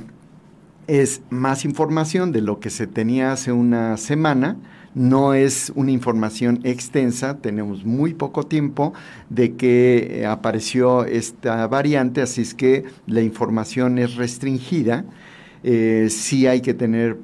es 0.87 1.21
más 1.29 1.65
información 1.65 2.31
de 2.31 2.41
lo 2.41 2.59
que 2.59 2.69
se 2.69 2.87
tenía 2.87 3.31
hace 3.31 3.51
una 3.51 3.97
semana, 3.97 4.57
no 4.95 5.33
es 5.33 5.71
una 5.75 5.91
información 5.91 6.59
extensa, 6.63 7.37
tenemos 7.37 7.83
muy 7.85 8.13
poco 8.13 8.43
tiempo 8.43 8.93
de 9.29 9.55
que 9.55 10.21
eh, 10.21 10.25
apareció 10.25 11.05
esta 11.05 11.67
variante, 11.67 12.21
así 12.21 12.41
es 12.41 12.53
que 12.53 12.83
la 13.07 13.21
información 13.21 13.97
es 13.97 14.15
restringida. 14.15 15.05
Eh, 15.63 16.07
sí 16.09 16.45
hay 16.45 16.61
que 16.61 16.73
tener 16.73 17.17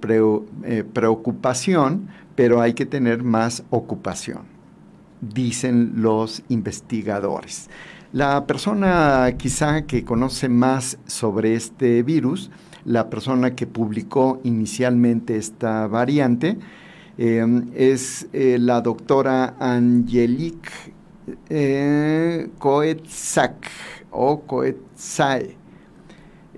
eh, 0.63 0.83
preocupación, 0.93 2.07
pero 2.35 2.61
hay 2.61 2.73
que 2.73 2.85
tener 2.85 3.23
más 3.23 3.63
ocupación, 3.69 4.43
dicen 5.21 5.93
los 5.97 6.43
investigadores. 6.49 7.69
La 8.13 8.47
persona 8.47 9.31
quizá 9.37 9.83
que 9.83 10.03
conoce 10.03 10.49
más 10.49 10.97
sobre 11.05 11.53
este 11.53 12.01
virus 12.01 12.49
la 12.85 13.09
persona 13.09 13.55
que 13.55 13.67
publicó 13.67 14.39
inicialmente 14.43 15.37
esta 15.37 15.85
variante 15.85 16.57
em, 17.19 17.69
es 17.75 18.27
eh, 18.31 18.57
la 18.59 18.79
doctora 18.79 19.55
Angelique 19.59 20.71
eh, 21.49 22.47
o 24.11 24.41
Coetzae. 24.41 25.57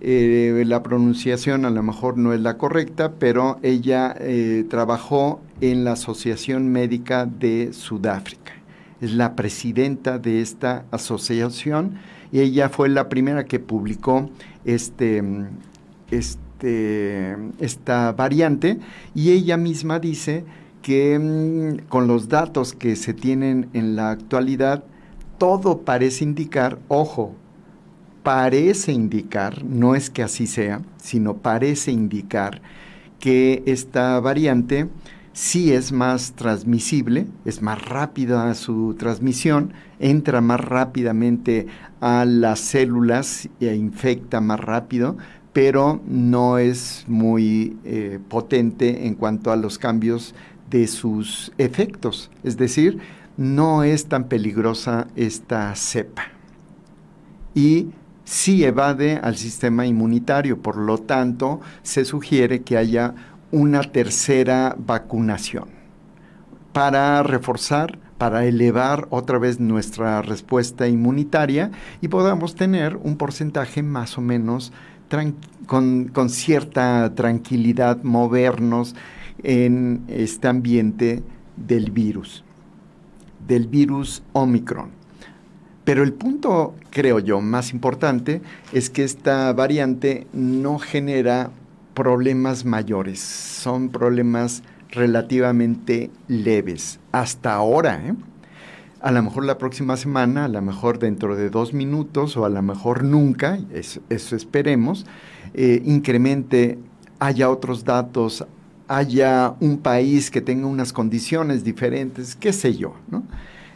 Eh, 0.03 0.63
la 0.65 0.83
pronunciación 0.83 1.65
a 1.65 1.69
lo 1.69 1.81
mejor 1.81 2.17
no 2.17 2.33
es 2.33 2.41
la 2.41 2.57
correcta, 2.57 3.13
pero 3.13 3.59
ella 3.63 4.15
trabajó 4.69 5.41
en 5.61 5.83
la 5.83 5.93
Asociación 5.93 6.71
Médica 6.71 7.25
de 7.25 7.73
Sudáfrica. 7.73 8.53
Es 8.99 9.13
la 9.13 9.35
presidenta 9.35 10.19
de 10.19 10.41
esta 10.41 10.85
asociación 10.91 11.97
y 12.31 12.39
ella 12.39 12.69
fue 12.69 12.87
la 12.89 13.09
primera 13.09 13.45
que 13.45 13.59
publicó 13.59 14.29
este, 14.63 15.23
este, 16.11 16.40
esta 16.63 18.11
variante 18.11 18.79
y 19.13 19.31
ella 19.31 19.57
misma 19.57 19.99
dice 19.99 20.45
que 20.81 21.17
mm, 21.19 21.87
con 21.87 22.07
los 22.07 22.29
datos 22.29 22.73
que 22.73 22.95
se 22.95 23.13
tienen 23.13 23.69
en 23.73 23.95
la 23.95 24.11
actualidad, 24.11 24.83
todo 25.37 25.81
parece 25.81 26.23
indicar, 26.23 26.79
ojo, 26.87 27.35
parece 28.23 28.91
indicar, 28.91 29.63
no 29.63 29.95
es 29.95 30.09
que 30.09 30.23
así 30.23 30.47
sea, 30.47 30.81
sino 30.97 31.37
parece 31.37 31.91
indicar 31.91 32.61
que 33.19 33.63
esta 33.65 34.19
variante 34.19 34.89
sí 35.33 35.71
es 35.71 35.91
más 35.91 36.33
transmisible, 36.33 37.27
es 37.45 37.61
más 37.61 37.83
rápida 37.83 38.53
su 38.53 38.95
transmisión, 38.95 39.73
entra 39.99 40.41
más 40.41 40.59
rápidamente 40.59 41.67
a 42.01 42.25
las 42.25 42.59
células 42.59 43.47
e 43.59 43.73
infecta 43.75 44.41
más 44.41 44.59
rápido, 44.59 45.17
pero 45.53 46.01
no 46.05 46.57
es 46.57 47.05
muy 47.07 47.77
eh, 47.83 48.19
potente 48.29 49.07
en 49.07 49.15
cuanto 49.15 49.51
a 49.51 49.55
los 49.55 49.77
cambios 49.77 50.33
de 50.69 50.87
sus 50.87 51.51
efectos. 51.57 52.31
Es 52.43 52.57
decir, 52.57 52.99
no 53.37 53.83
es 53.83 54.05
tan 54.07 54.25
peligrosa 54.25 55.07
esta 55.15 55.75
cepa. 55.75 56.23
Y 57.53 57.89
sí 58.23 58.63
evade 58.63 59.17
al 59.17 59.35
sistema 59.35 59.85
inmunitario, 59.85 60.61
por 60.61 60.77
lo 60.77 60.97
tanto, 60.97 61.59
se 61.83 62.05
sugiere 62.05 62.61
que 62.61 62.77
haya 62.77 63.13
una 63.51 63.81
tercera 63.81 64.75
vacunación 64.77 65.65
para 66.71 67.21
reforzar, 67.23 67.99
para 68.17 68.45
elevar 68.45 69.07
otra 69.09 69.39
vez 69.39 69.59
nuestra 69.59 70.21
respuesta 70.21 70.87
inmunitaria 70.87 71.71
y 71.99 72.07
podamos 72.07 72.55
tener 72.55 72.95
un 72.97 73.17
porcentaje 73.17 73.83
más 73.83 74.17
o 74.17 74.21
menos 74.21 74.71
con, 75.65 76.29
cierta 76.29 77.13
tranquilidad, 77.15 78.01
movernos 78.03 78.95
en 79.43 80.03
este 80.07 80.47
ambiente 80.47 81.23
del 81.57 81.91
virus, 81.91 82.43
del 83.47 83.67
virus 83.67 84.23
Omicron. 84.33 84.89
Pero 85.83 86.03
el 86.03 86.13
punto, 86.13 86.75
creo 86.91 87.19
yo, 87.19 87.41
más 87.41 87.73
importante 87.73 88.41
es 88.71 88.89
que 88.89 89.03
esta 89.03 89.51
variante 89.53 90.27
no 90.31 90.79
genera 90.79 91.51
problemas 91.93 92.65
mayores, 92.65 93.19
son 93.19 93.89
problemas 93.89 94.63
relativamente 94.91 96.11
leves. 96.27 96.99
Hasta 97.11 97.53
ahora, 97.53 98.01
¿eh? 98.05 98.13
A 99.01 99.11
lo 99.11 99.23
mejor 99.23 99.45
la 99.45 99.57
próxima 99.57 99.97
semana, 99.97 100.45
a 100.45 100.47
lo 100.47 100.61
mejor 100.61 100.99
dentro 100.99 101.35
de 101.35 101.49
dos 101.49 101.73
minutos 101.73 102.37
o 102.37 102.45
a 102.45 102.49
lo 102.49 102.61
mejor 102.61 103.03
nunca, 103.03 103.59
eso, 103.73 104.35
esperemos, 104.35 105.05
eh, 105.53 105.81
incremente, 105.85 106.77
haya 107.19 107.49
otros 107.49 107.83
datos, 107.83 108.45
haya 108.87 109.55
un 109.59 109.79
país 109.79 110.29
que 110.29 110.41
tenga 110.41 110.67
unas 110.67 110.93
condiciones 110.93 111.63
diferentes, 111.63 112.35
qué 112.35 112.53
sé 112.53 112.75
yo, 112.75 112.93
¿no? 113.09 113.23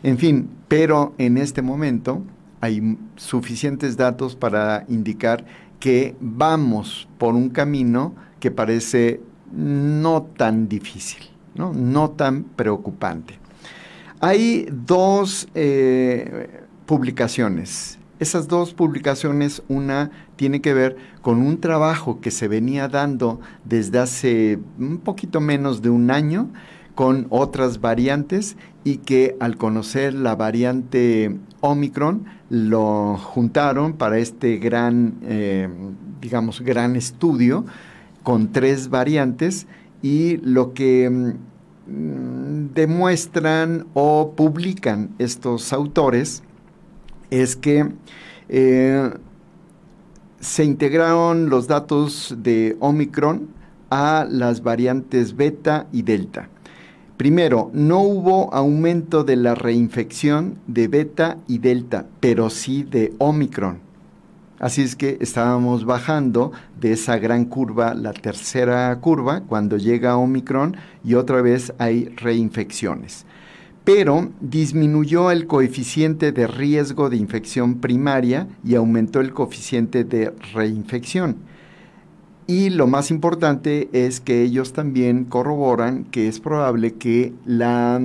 En 0.03 0.17
fin, 0.17 0.49
pero 0.67 1.13
en 1.17 1.37
este 1.37 1.61
momento 1.61 2.21
hay 2.61 2.97
suficientes 3.15 3.97
datos 3.97 4.35
para 4.35 4.85
indicar 4.89 5.45
que 5.79 6.15
vamos 6.19 7.07
por 7.17 7.33
un 7.33 7.49
camino 7.49 8.13
que 8.39 8.51
parece 8.51 9.21
no 9.51 10.23
tan 10.23 10.67
difícil, 10.67 11.23
no, 11.55 11.73
no 11.73 12.11
tan 12.11 12.43
preocupante. 12.43 13.44
Hay 14.21 14.67
dos 14.71 15.47
eh, 15.55 16.49
publicaciones. 16.85 17.99
Esas 18.19 18.47
dos 18.47 18.73
publicaciones, 18.73 19.61
una 19.67 20.09
tiene 20.37 20.61
que 20.61 20.73
ver 20.73 20.95
con 21.21 21.39
un 21.39 21.59
trabajo 21.59 22.21
que 22.21 22.31
se 22.31 22.47
venía 22.47 22.87
dando 22.87 23.41
desde 23.65 23.99
hace 23.99 24.59
un 24.79 24.99
poquito 24.99 25.41
menos 25.41 25.81
de 25.81 25.89
un 25.89 26.11
año 26.11 26.49
con 26.95 27.27
otras 27.29 27.81
variantes 27.81 28.55
y 28.85 28.97
que 28.97 29.35
al 29.41 29.57
conocer 29.57 30.13
la 30.13 30.35
variante 30.35 31.37
Omicron 31.59 32.25
lo 32.49 33.17
juntaron 33.17 33.93
para 33.93 34.17
este 34.17 34.57
gran, 34.57 35.15
eh, 35.23 35.67
digamos, 36.21 36.61
gran 36.61 36.95
estudio 36.95 37.65
con 38.23 38.53
tres 38.53 38.89
variantes 38.89 39.67
y 40.01 40.37
lo 40.37 40.73
que 40.73 41.09
mm, 41.09 41.31
demuestran 41.87 43.87
o 43.93 44.33
publican 44.35 45.15
estos 45.19 45.71
autores 45.73 46.43
es 47.29 47.55
que 47.55 47.91
eh, 48.49 49.11
se 50.39 50.63
integraron 50.63 51.49
los 51.49 51.67
datos 51.67 52.35
de 52.37 52.75
Omicron 52.79 53.49
a 53.89 54.27
las 54.29 54.63
variantes 54.63 55.35
beta 55.35 55.87
y 55.91 56.01
delta. 56.01 56.49
Primero, 57.17 57.71
no 57.73 58.01
hubo 58.01 58.53
aumento 58.53 59.23
de 59.23 59.37
la 59.37 59.55
reinfección 59.55 60.59
de 60.67 60.87
beta 60.87 61.37
y 61.47 61.59
delta, 61.59 62.07
pero 62.19 62.49
sí 62.49 62.83
de 62.83 63.13
Omicron. 63.19 63.84
Así 64.59 64.81
es 64.81 64.95
que 64.95 65.17
estábamos 65.19 65.85
bajando 65.85 66.51
de 66.79 66.93
esa 66.93 67.17
gran 67.17 67.45
curva, 67.45 67.93
la 67.93 68.13
tercera 68.13 68.97
curva, 69.01 69.41
cuando 69.41 69.77
llega 69.77 70.17
Omicron 70.17 70.77
y 71.03 71.15
otra 71.15 71.41
vez 71.41 71.73
hay 71.77 72.05
reinfecciones. 72.15 73.25
Pero 73.83 74.31
disminuyó 74.39 75.29
el 75.29 75.45
coeficiente 75.45 76.31
de 76.31 76.47
riesgo 76.47 77.09
de 77.09 77.17
infección 77.17 77.75
primaria 77.75 78.47
y 78.63 78.75
aumentó 78.75 79.19
el 79.21 79.33
coeficiente 79.33 80.03
de 80.03 80.33
reinfección. 80.53 81.37
Y 82.47 82.69
lo 82.69 82.85
más 82.85 83.09
importante 83.09 83.89
es 83.91 84.19
que 84.19 84.43
ellos 84.43 84.71
también 84.71 85.25
corroboran 85.25 86.05
que 86.05 86.27
es 86.27 86.39
probable 86.39 86.93
que 86.93 87.33
la, 87.45 88.01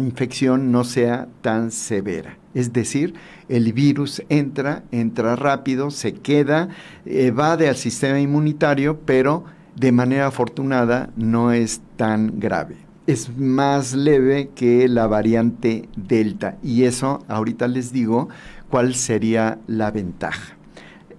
infección 0.00 0.70
no 0.70 0.84
sea 0.84 1.28
tan 1.40 1.72
severa. 1.72 2.38
Es 2.54 2.72
decir, 2.72 3.14
el 3.48 3.72
virus 3.72 4.22
entra, 4.28 4.84
entra 4.90 5.36
rápido, 5.36 5.90
se 5.90 6.14
queda, 6.14 6.68
evade 7.06 7.68
al 7.68 7.76
sistema 7.76 8.20
inmunitario, 8.20 9.00
pero 9.06 9.44
de 9.76 9.92
manera 9.92 10.26
afortunada 10.26 11.10
no 11.16 11.52
es 11.52 11.80
tan 11.96 12.38
grave. 12.38 12.76
Es 13.06 13.36
más 13.36 13.94
leve 13.94 14.50
que 14.54 14.86
la 14.88 15.06
variante 15.06 15.88
Delta 15.96 16.56
y 16.62 16.84
eso 16.84 17.24
ahorita 17.26 17.66
les 17.66 17.92
digo 17.92 18.28
cuál 18.68 18.94
sería 18.94 19.58
la 19.66 19.90
ventaja. 19.90 20.56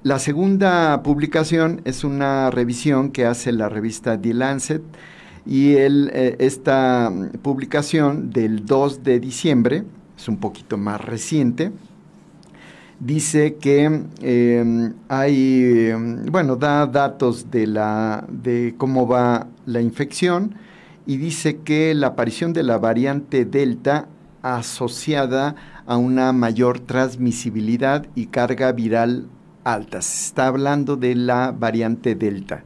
La 0.03 0.19
segunda 0.19 1.01
publicación 1.01 1.81
es 1.85 2.03
una 2.03 2.51
revisión 2.51 3.11
que 3.11 3.25
hace 3.25 3.51
la 3.51 3.69
revista 3.69 4.19
The 4.19 4.33
Lancet 4.33 4.81
y 5.45 5.75
eh, 5.75 6.35
esta 6.39 7.11
publicación 7.41 8.29
del 8.29 8.65
2 8.65 9.03
de 9.03 9.19
diciembre, 9.19 9.83
es 10.23 10.29
un 10.29 10.37
poquito 10.37 10.77
más 10.77 11.01
reciente, 11.01 11.73
dice 12.99 13.55
que 13.55 14.03
em, 14.21 14.93
hay, 15.09 15.89
em, 15.89 16.25
bueno, 16.27 16.55
da 16.55 16.85
datos 16.87 17.51
de, 17.51 17.67
la, 17.67 18.25
de 18.29 18.73
cómo 18.77 19.05
va 19.05 19.47
la 19.65 19.81
infección 19.81 20.55
y 21.05 21.17
dice 21.17 21.57
que 21.57 21.93
la 21.93 22.07
aparición 22.07 22.53
de 22.53 22.63
la 22.63 22.77
variante 22.77 23.43
Delta 23.43 24.07
asociada 24.41 25.55
a 25.85 25.97
una 25.97 26.31
mayor 26.31 26.79
transmisibilidad 26.79 28.05
y 28.15 28.27
carga 28.27 28.71
viral 28.71 29.27
altas. 29.65 30.27
Está 30.27 30.47
hablando 30.47 30.95
de 30.95 31.15
la 31.15 31.51
variante 31.51 32.15
Delta. 32.15 32.63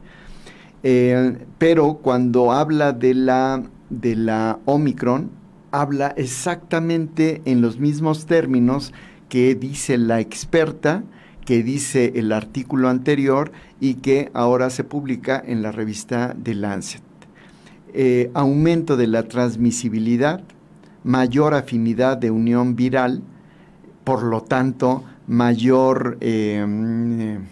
Eh, 0.84 1.44
pero 1.58 1.94
cuando 1.94 2.52
habla 2.52 2.92
de 2.92 3.14
la, 3.14 3.64
de 3.90 4.14
la 4.14 4.60
Omicron, 4.64 5.37
habla 5.70 6.08
exactamente 6.16 7.42
en 7.44 7.60
los 7.60 7.78
mismos 7.78 8.26
términos 8.26 8.92
que 9.28 9.54
dice 9.54 9.98
la 9.98 10.20
experta, 10.20 11.04
que 11.44 11.62
dice 11.62 12.12
el 12.16 12.32
artículo 12.32 12.88
anterior 12.88 13.52
y 13.80 13.94
que 13.94 14.30
ahora 14.34 14.70
se 14.70 14.84
publica 14.84 15.42
en 15.44 15.62
la 15.62 15.72
revista 15.72 16.36
The 16.42 16.54
Lancet. 16.54 17.02
Eh, 17.94 18.30
aumento 18.34 18.96
de 18.96 19.06
la 19.06 19.24
transmisibilidad, 19.24 20.42
mayor 21.04 21.54
afinidad 21.54 22.18
de 22.18 22.30
unión 22.30 22.76
viral, 22.76 23.22
por 24.04 24.22
lo 24.22 24.42
tanto, 24.42 25.04
mayor 25.26 26.18
em, 26.20 27.46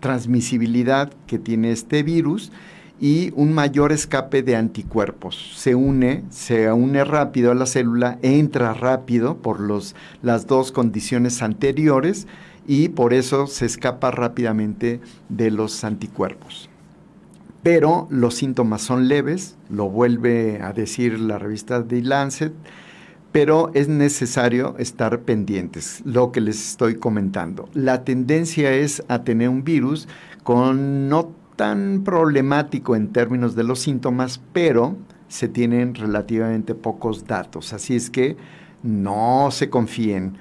transmisibilidad 0.00 1.12
que 1.26 1.38
tiene 1.38 1.72
este 1.72 2.02
virus 2.02 2.52
y 3.00 3.32
un 3.34 3.52
mayor 3.52 3.92
escape 3.92 4.42
de 4.42 4.56
anticuerpos. 4.56 5.52
Se 5.56 5.74
une, 5.74 6.24
se 6.30 6.72
une 6.72 7.04
rápido 7.04 7.50
a 7.50 7.54
la 7.54 7.66
célula, 7.66 8.18
entra 8.22 8.74
rápido 8.74 9.38
por 9.38 9.60
los, 9.60 9.94
las 10.22 10.46
dos 10.46 10.72
condiciones 10.72 11.42
anteriores 11.42 12.26
y 12.66 12.90
por 12.90 13.12
eso 13.12 13.46
se 13.46 13.66
escapa 13.66 14.10
rápidamente 14.10 15.00
de 15.28 15.50
los 15.50 15.84
anticuerpos. 15.84 16.68
Pero 17.62 18.08
los 18.10 18.34
síntomas 18.34 18.82
son 18.82 19.08
leves, 19.08 19.56
lo 19.70 19.88
vuelve 19.88 20.60
a 20.62 20.72
decir 20.72 21.18
la 21.20 21.38
revista 21.38 21.84
The 21.84 22.02
Lancet, 22.02 22.52
pero 23.30 23.70
es 23.72 23.88
necesario 23.88 24.76
estar 24.78 25.20
pendientes, 25.20 26.02
lo 26.04 26.32
que 26.32 26.40
les 26.40 26.70
estoy 26.70 26.96
comentando. 26.96 27.68
La 27.72 28.04
tendencia 28.04 28.72
es 28.72 29.02
a 29.08 29.24
tener 29.24 29.48
un 29.48 29.64
virus 29.64 30.06
con 30.42 31.08
no 31.08 31.32
tan 31.62 32.02
problemático 32.02 32.96
en 32.96 33.12
términos 33.12 33.54
de 33.54 33.62
los 33.62 33.78
síntomas, 33.78 34.40
pero 34.52 34.96
se 35.28 35.46
tienen 35.46 35.94
relativamente 35.94 36.74
pocos 36.74 37.28
datos, 37.28 37.72
así 37.72 37.94
es 37.94 38.10
que 38.10 38.36
no 38.82 39.48
se 39.52 39.70
confíen. 39.70 40.38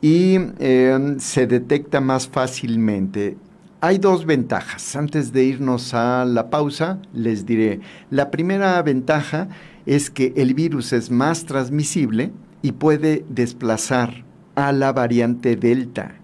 Y 0.00 0.38
em, 0.58 1.20
se 1.20 1.46
detecta 1.46 2.00
más 2.00 2.26
fácilmente. 2.26 3.36
Hay 3.80 3.98
dos 3.98 4.26
ventajas. 4.26 4.96
Antes 4.96 5.32
de 5.32 5.44
irnos 5.44 5.94
a 5.94 6.24
la 6.24 6.50
pausa, 6.50 6.98
les 7.14 7.46
diré, 7.46 7.78
la 8.10 8.32
primera 8.32 8.82
ventaja 8.82 9.46
es 9.86 10.10
que 10.10 10.32
el 10.34 10.54
virus 10.54 10.92
es 10.92 11.12
más 11.12 11.44
transmisible 11.44 12.32
y 12.62 12.72
puede 12.72 13.24
desplazar 13.28 14.24
a 14.56 14.72
la 14.72 14.92
variante 14.92 15.54
Delta. 15.54 16.16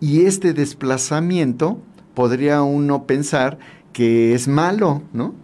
Y 0.00 0.22
este 0.22 0.54
desplazamiento 0.54 1.80
podría 2.14 2.62
uno 2.62 3.06
pensar 3.06 3.58
que 3.92 4.34
es 4.34 4.48
malo, 4.48 5.02
¿no? 5.12 5.34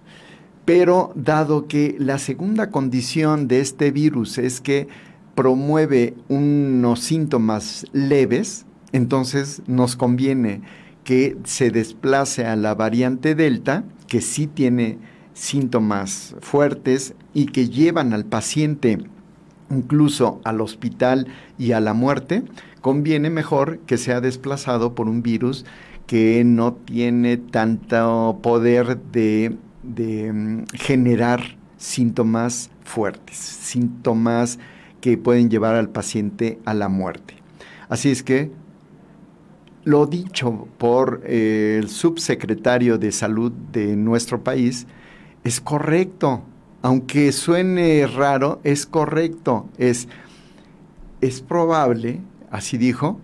Pero 0.65 1.13
dado 1.15 1.69
que 1.69 1.97
la 1.99 2.19
segunda 2.19 2.71
condición 2.71 3.49
de 3.49 3.61
este 3.61 3.91
virus 3.91 4.39
es 4.39 4.61
que 4.61 4.89
promueve 5.35 6.15
unos 6.29 7.01
síntomas 7.01 7.87
leves, 7.93 8.67
entonces 8.93 9.63
nos 9.67 9.95
conviene 9.95 10.63
que 11.05 11.37
se 11.45 11.71
desplace 11.71 12.47
a 12.47 12.57
la 12.57 12.75
variante 12.75 13.35
Delta, 13.35 13.85
que 14.09 14.21
sí 14.21 14.47
tiene 14.47 14.99
síntomas 15.35 16.35
fuertes 16.41 17.15
y 17.35 17.47
que 17.47 17.69
llevan 17.69 18.13
al 18.13 18.25
paciente 18.25 18.99
incluso 19.71 20.41
al 20.45 20.61
hospital 20.61 21.27
y 21.59 21.73
a 21.73 21.81
la 21.81 21.93
muerte, 21.93 22.45
conviene 22.81 23.31
mejor 23.31 23.79
que 23.81 23.99
sea 23.99 24.21
desplazado 24.21 24.95
por 24.95 25.09
un 25.09 25.23
virus 25.23 25.65
que 26.07 26.45
no 26.45 26.75
tiene 26.75 27.37
tanto 27.37 28.39
poder 28.43 28.99
de, 28.99 29.57
mm, 29.83 30.65
generar 30.75 31.57
síntomas 31.77 32.71
fuertes, 32.85 33.37
síntomas 33.37 34.59
que 35.01 35.19
pueden 35.19 35.51
llevar 35.51 35.75
al 35.75 35.89
paciente 35.89 36.59
a 36.65 36.75
la 36.75 36.89
muerte. 36.89 37.35
Así 37.89 38.11
es 38.11 38.23
que 38.23 38.51
lo 39.85 40.07
dicho 40.07 40.67
por 40.79 41.23
eh, 41.25 41.77
el 41.79 41.89
subsecretario 41.89 42.99
de 42.99 43.13
salud 43.13 43.53
de 43.73 43.95
nuestro 43.97 44.43
país 44.43 44.87
es 45.45 45.61
correcto, 45.61 46.43
aunque 46.83 47.31
suene 47.31 48.07
raro, 48.07 48.61
es 48.65 48.85
correcto, 48.87 49.69
es, 49.79 50.09
es 51.21 51.41
probable, 51.41 52.21
así 52.51 52.79
dijo, 52.79 53.21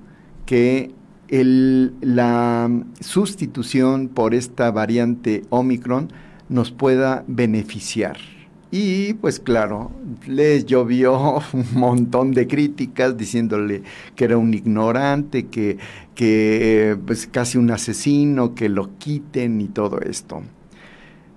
que 0.47 0.92
la 1.33 2.71
sustitución 3.01 4.09
por 4.09 4.35
esta 4.35 4.71
variante 4.71 5.45
Omicron 5.49 6.12
nos 6.51 6.71
pueda 6.71 7.25
beneficiar. 7.27 8.18
Y 8.71 9.14
pues 9.14 9.40
claro, 9.40 9.92
les 10.27 10.66
llovió 10.66 11.42
un 11.53 11.66
montón 11.75 12.33
de 12.33 12.47
críticas 12.47 13.16
diciéndole 13.16 13.83
que 14.14 14.25
era 14.25 14.37
un 14.37 14.53
ignorante, 14.53 15.47
que, 15.47 15.79
que 16.14 16.99
pues 17.07 17.27
casi 17.27 17.57
un 17.57 17.71
asesino, 17.71 18.55
que 18.55 18.68
lo 18.68 18.99
quiten 18.99 19.61
y 19.62 19.68
todo 19.68 20.01
esto. 20.01 20.42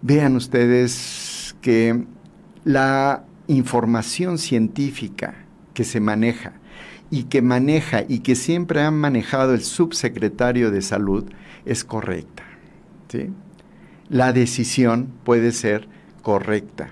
Vean 0.01 0.35
ustedes 0.35 1.55
que 1.61 2.03
la 2.65 3.23
información 3.47 4.37
científica 4.37 5.35
que 5.73 5.85
se 5.85 5.99
maneja 5.99 6.53
y 7.09 7.23
que 7.23 7.41
maneja 7.41 8.03
y 8.07 8.19
que 8.19 8.35
siempre 8.35 8.81
ha 8.81 8.91
manejado 8.91 9.53
el 9.53 9.61
subsecretario 9.61 10.71
de 10.71 10.81
salud 10.81 11.25
es 11.65 11.83
correcta. 11.83 12.43
¿sí? 13.09 13.29
La 14.09 14.33
decisión 14.33 15.09
puede 15.23 15.51
ser 15.51 15.87
correcta. 16.21 16.89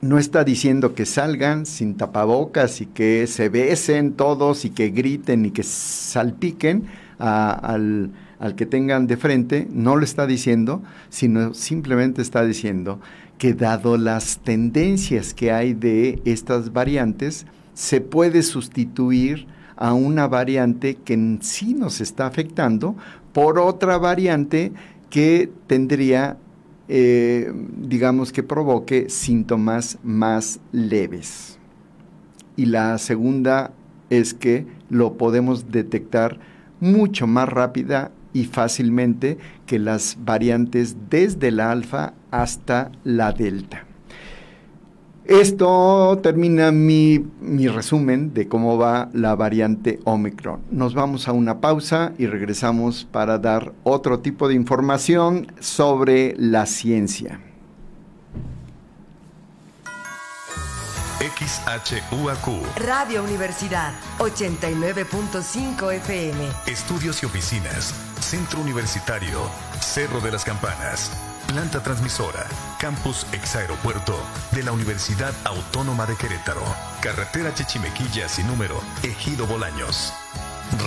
No 0.00 0.18
está 0.18 0.42
diciendo 0.42 0.94
que 0.94 1.06
salgan 1.06 1.64
sin 1.64 1.96
tapabocas 1.96 2.80
y 2.80 2.86
que 2.86 3.26
se 3.26 3.48
besen 3.48 4.14
todos 4.14 4.64
y 4.64 4.70
que 4.70 4.90
griten 4.90 5.46
y 5.46 5.50
que 5.52 5.62
salpiquen 5.62 6.86
al, 7.18 8.10
al 8.40 8.54
que 8.56 8.66
tengan 8.66 9.06
de 9.06 9.16
frente. 9.16 9.68
No 9.70 9.94
lo 9.94 10.02
está 10.02 10.26
diciendo, 10.26 10.82
sino 11.08 11.54
simplemente 11.54 12.20
está 12.20 12.44
diciendo 12.44 13.00
que 13.38 13.54
dado 13.54 13.96
las 13.96 14.38
tendencias 14.38 15.34
que 15.34 15.52
hay 15.52 15.74
de 15.74 16.20
estas 16.24 16.72
variantes, 16.72 17.46
se 17.74 18.00
puede 18.00 18.42
sustituir 18.42 19.46
a 19.76 19.94
una 19.94 20.28
variante 20.28 20.96
que 20.96 21.14
en 21.14 21.38
sí 21.42 21.74
nos 21.74 22.00
está 22.00 22.26
afectando 22.26 22.94
por 23.32 23.58
otra 23.58 23.98
variante 23.98 24.72
que 25.10 25.50
tendría, 25.66 26.36
eh, 26.88 27.52
digamos, 27.78 28.32
que 28.32 28.42
provoque 28.42 29.08
síntomas 29.08 29.98
más 30.02 30.60
leves. 30.72 31.58
Y 32.56 32.66
la 32.66 32.98
segunda 32.98 33.72
es 34.10 34.34
que 34.34 34.66
lo 34.88 35.14
podemos 35.14 35.70
detectar 35.70 36.38
mucho 36.80 37.26
más 37.26 37.48
rápida 37.48 38.12
y 38.32 38.44
fácilmente 38.44 39.38
que 39.66 39.78
las 39.78 40.18
variantes 40.24 40.96
desde 41.10 41.50
la 41.50 41.70
alfa 41.70 42.14
hasta 42.30 42.92
la 43.04 43.32
delta. 43.32 43.86
Esto 45.24 46.18
termina 46.20 46.72
mi, 46.72 47.24
resumen 47.68 48.34
de 48.34 48.48
cómo 48.48 48.76
va 48.76 49.08
la 49.12 49.36
variante 49.36 50.00
Omicron. 50.04 50.60
Nos 50.72 50.94
vamos 50.94 51.28
a 51.28 51.32
una 51.32 51.60
pausa 51.60 52.12
y 52.18 52.26
regresamos 52.26 53.04
para 53.10 53.38
dar 53.38 53.72
otro 53.84 54.18
tipo 54.18 54.48
de 54.48 54.54
información 54.54 55.46
sobre 55.60 56.34
la 56.38 56.66
ciencia. 56.66 57.40
XHUAQ. 61.22 62.66
Radio 62.84 63.22
Universidad, 63.22 63.92
89.5 64.18 65.92
FM. 65.92 66.48
Estudios 66.66 67.22
y 67.22 67.26
oficinas. 67.26 67.94
Centro 68.20 68.60
Universitario. 68.60 69.48
Cerro 69.80 70.20
de 70.20 70.32
las 70.32 70.44
Campanas. 70.44 71.12
Planta 71.46 71.80
transmisora, 71.80 72.46
Campus 72.80 73.26
Exaeropuerto 73.32 74.18
de 74.52 74.64
la 74.64 74.72
Universidad 74.72 75.32
Autónoma 75.44 76.06
de 76.06 76.16
Querétaro. 76.16 76.62
Carretera 77.00 77.54
Chechimequilla 77.54 78.28
sin 78.28 78.48
número, 78.48 78.80
Ejido 79.02 79.46
Bolaños. 79.46 80.12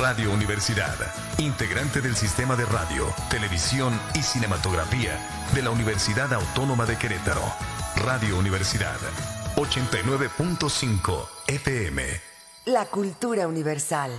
Radio 0.01 0.33
Universidad, 0.33 0.95
integrante 1.37 2.01
del 2.01 2.15
sistema 2.15 2.55
de 2.55 2.65
radio, 2.65 3.05
televisión 3.29 3.97
y 4.15 4.23
cinematografía 4.23 5.17
de 5.53 5.61
la 5.61 5.69
Universidad 5.69 6.33
Autónoma 6.33 6.85
de 6.85 6.97
Querétaro. 6.97 7.43
Radio 7.97 8.37
Universidad, 8.37 8.97
89.5 9.55 11.27
FM. 11.47 12.03
La 12.65 12.85
cultura 12.85 13.47
universal. 13.47 14.11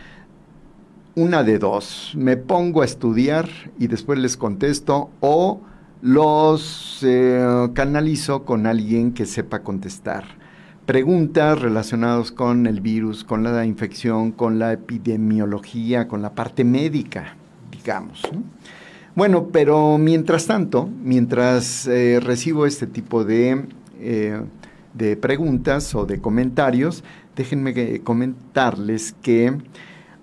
una 1.16 1.44
de 1.44 1.58
dos, 1.58 2.12
me 2.16 2.36
pongo 2.36 2.82
a 2.82 2.84
estudiar 2.84 3.48
y 3.78 3.86
después 3.88 4.18
les 4.18 4.36
contesto 4.36 5.10
o 5.20 5.60
los 6.04 6.98
eh, 7.00 7.70
canalizo 7.72 8.44
con 8.44 8.66
alguien 8.66 9.14
que 9.14 9.24
sepa 9.24 9.60
contestar. 9.60 10.24
Preguntas 10.84 11.58
relacionadas 11.58 12.30
con 12.30 12.66
el 12.66 12.82
virus, 12.82 13.24
con 13.24 13.42
la 13.42 13.64
infección, 13.64 14.30
con 14.30 14.58
la 14.58 14.74
epidemiología, 14.74 16.06
con 16.06 16.20
la 16.20 16.34
parte 16.34 16.62
médica, 16.62 17.36
digamos. 17.72 18.20
Bueno, 19.14 19.48
pero 19.50 19.96
mientras 19.96 20.44
tanto, 20.44 20.90
mientras 21.02 21.86
eh, 21.86 22.20
recibo 22.20 22.66
este 22.66 22.86
tipo 22.86 23.24
de, 23.24 23.64
eh, 23.98 24.42
de, 24.92 25.16
preguntas 25.16 25.94
o 25.94 26.04
de 26.04 26.20
comentarios, 26.20 27.02
déjenme 27.34 28.02
comentarles 28.02 29.14
que 29.22 29.56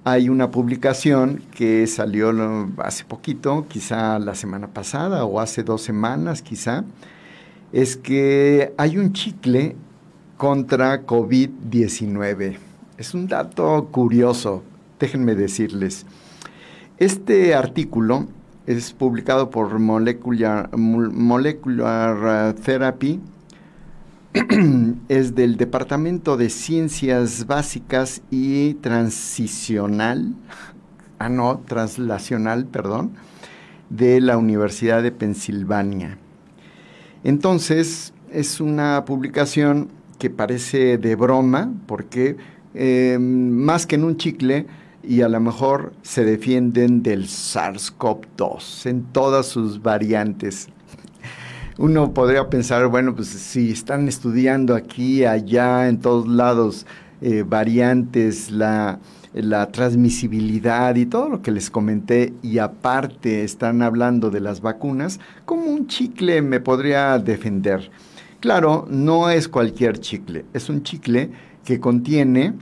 hay 0.03 0.29
una 0.29 0.49
publicación 0.49 1.43
que 1.55 1.85
salió 1.85 2.31
hace 2.77 3.05
poquito, 3.05 3.67
quizá 3.67 4.17
la 4.19 4.33
semana 4.33 4.67
pasada 4.67 5.25
o 5.25 5.39
hace 5.39 5.63
dos 5.63 5.83
semanas 5.83 6.41
quizá, 6.41 6.83
es 7.71 7.97
que 7.97 8.73
hay 8.77 8.97
un 8.97 9.13
chicle 9.13 9.75
contra 10.37 11.05
COVID-19. 11.05 12.57
Es 12.97 13.13
un 13.13 13.27
dato 13.27 13.89
curioso, 13.91 14.63
déjenme 14.99 15.35
decirles. 15.35 16.07
Este 16.97 17.53
artículo 17.53 18.25
es 18.65 18.93
publicado 18.93 19.51
por 19.51 19.77
Molecular, 19.79 20.45
Therapy, 22.55 23.19
es 25.09 25.35
del 25.35 25.57
Departamento 25.57 26.37
de 26.37 26.49
Ciencias 26.49 27.47
Básicas 27.47 28.21
y 28.31 28.75
Transicional, 28.75 30.33
ah 31.19 31.27
no, 31.27 31.61
translacional, 31.67 32.65
perdón, 32.65 33.11
de 33.89 34.21
la 34.21 34.37
Universidad 34.37 35.03
de 35.03 35.11
Pensilvania. 35.11 36.17
Entonces, 37.25 38.13
es 38.31 38.61
una 38.61 39.03
publicación 39.03 39.89
que 40.17 40.29
parece 40.29 40.97
de 40.97 41.15
broma, 41.15 41.73
porque 41.85 42.37
eh, 42.73 43.17
más 43.19 43.85
que 43.85 43.95
en 43.95 44.05
un 44.05 44.15
chicle, 44.15 44.65
y 45.03 45.23
a 45.23 45.29
lo 45.29 45.41
mejor 45.41 45.91
se 46.03 46.23
defienden 46.23 47.03
del 47.03 47.25
SARS-CoV-2 47.25 48.85
en 48.85 49.03
todas 49.11 49.47
sus 49.47 49.81
variantes. 49.81 50.69
Uno 51.81 52.13
podría 52.13 52.47
pensar, 52.47 52.85
bueno, 52.89 53.15
pues 53.15 53.29
si 53.29 53.71
están 53.71 54.07
estudiando 54.07 54.75
aquí, 54.75 55.25
allá, 55.25 55.89
en 55.89 55.99
todos 55.99 56.27
lados, 56.27 56.85
eh, 57.21 57.43
variantes, 57.43 58.51
la, 58.51 58.99
transmisibilidad 59.71 60.95
y 60.95 61.07
todo 61.07 61.27
lo 61.27 61.41
que 61.41 61.49
les 61.49 61.71
comenté, 61.71 62.33
y 62.43 62.59
aparte 62.59 63.43
están 63.43 63.81
hablando 63.81 64.29
de 64.29 64.41
las 64.41 64.61
vacunas, 64.61 65.19
como 65.45 65.63
un 65.63 65.87
chicle 65.87 66.43
me 66.43 66.59
podría 66.59 67.17
defender. 67.17 67.89
Claro, 68.41 68.85
no 68.87 69.31
es 69.31 69.47
cualquier 69.47 69.97
chicle, 69.97 70.45
es 70.53 70.69
un 70.69 70.83
chicle 70.83 71.31
que 71.65 71.79
contiene 71.79 72.53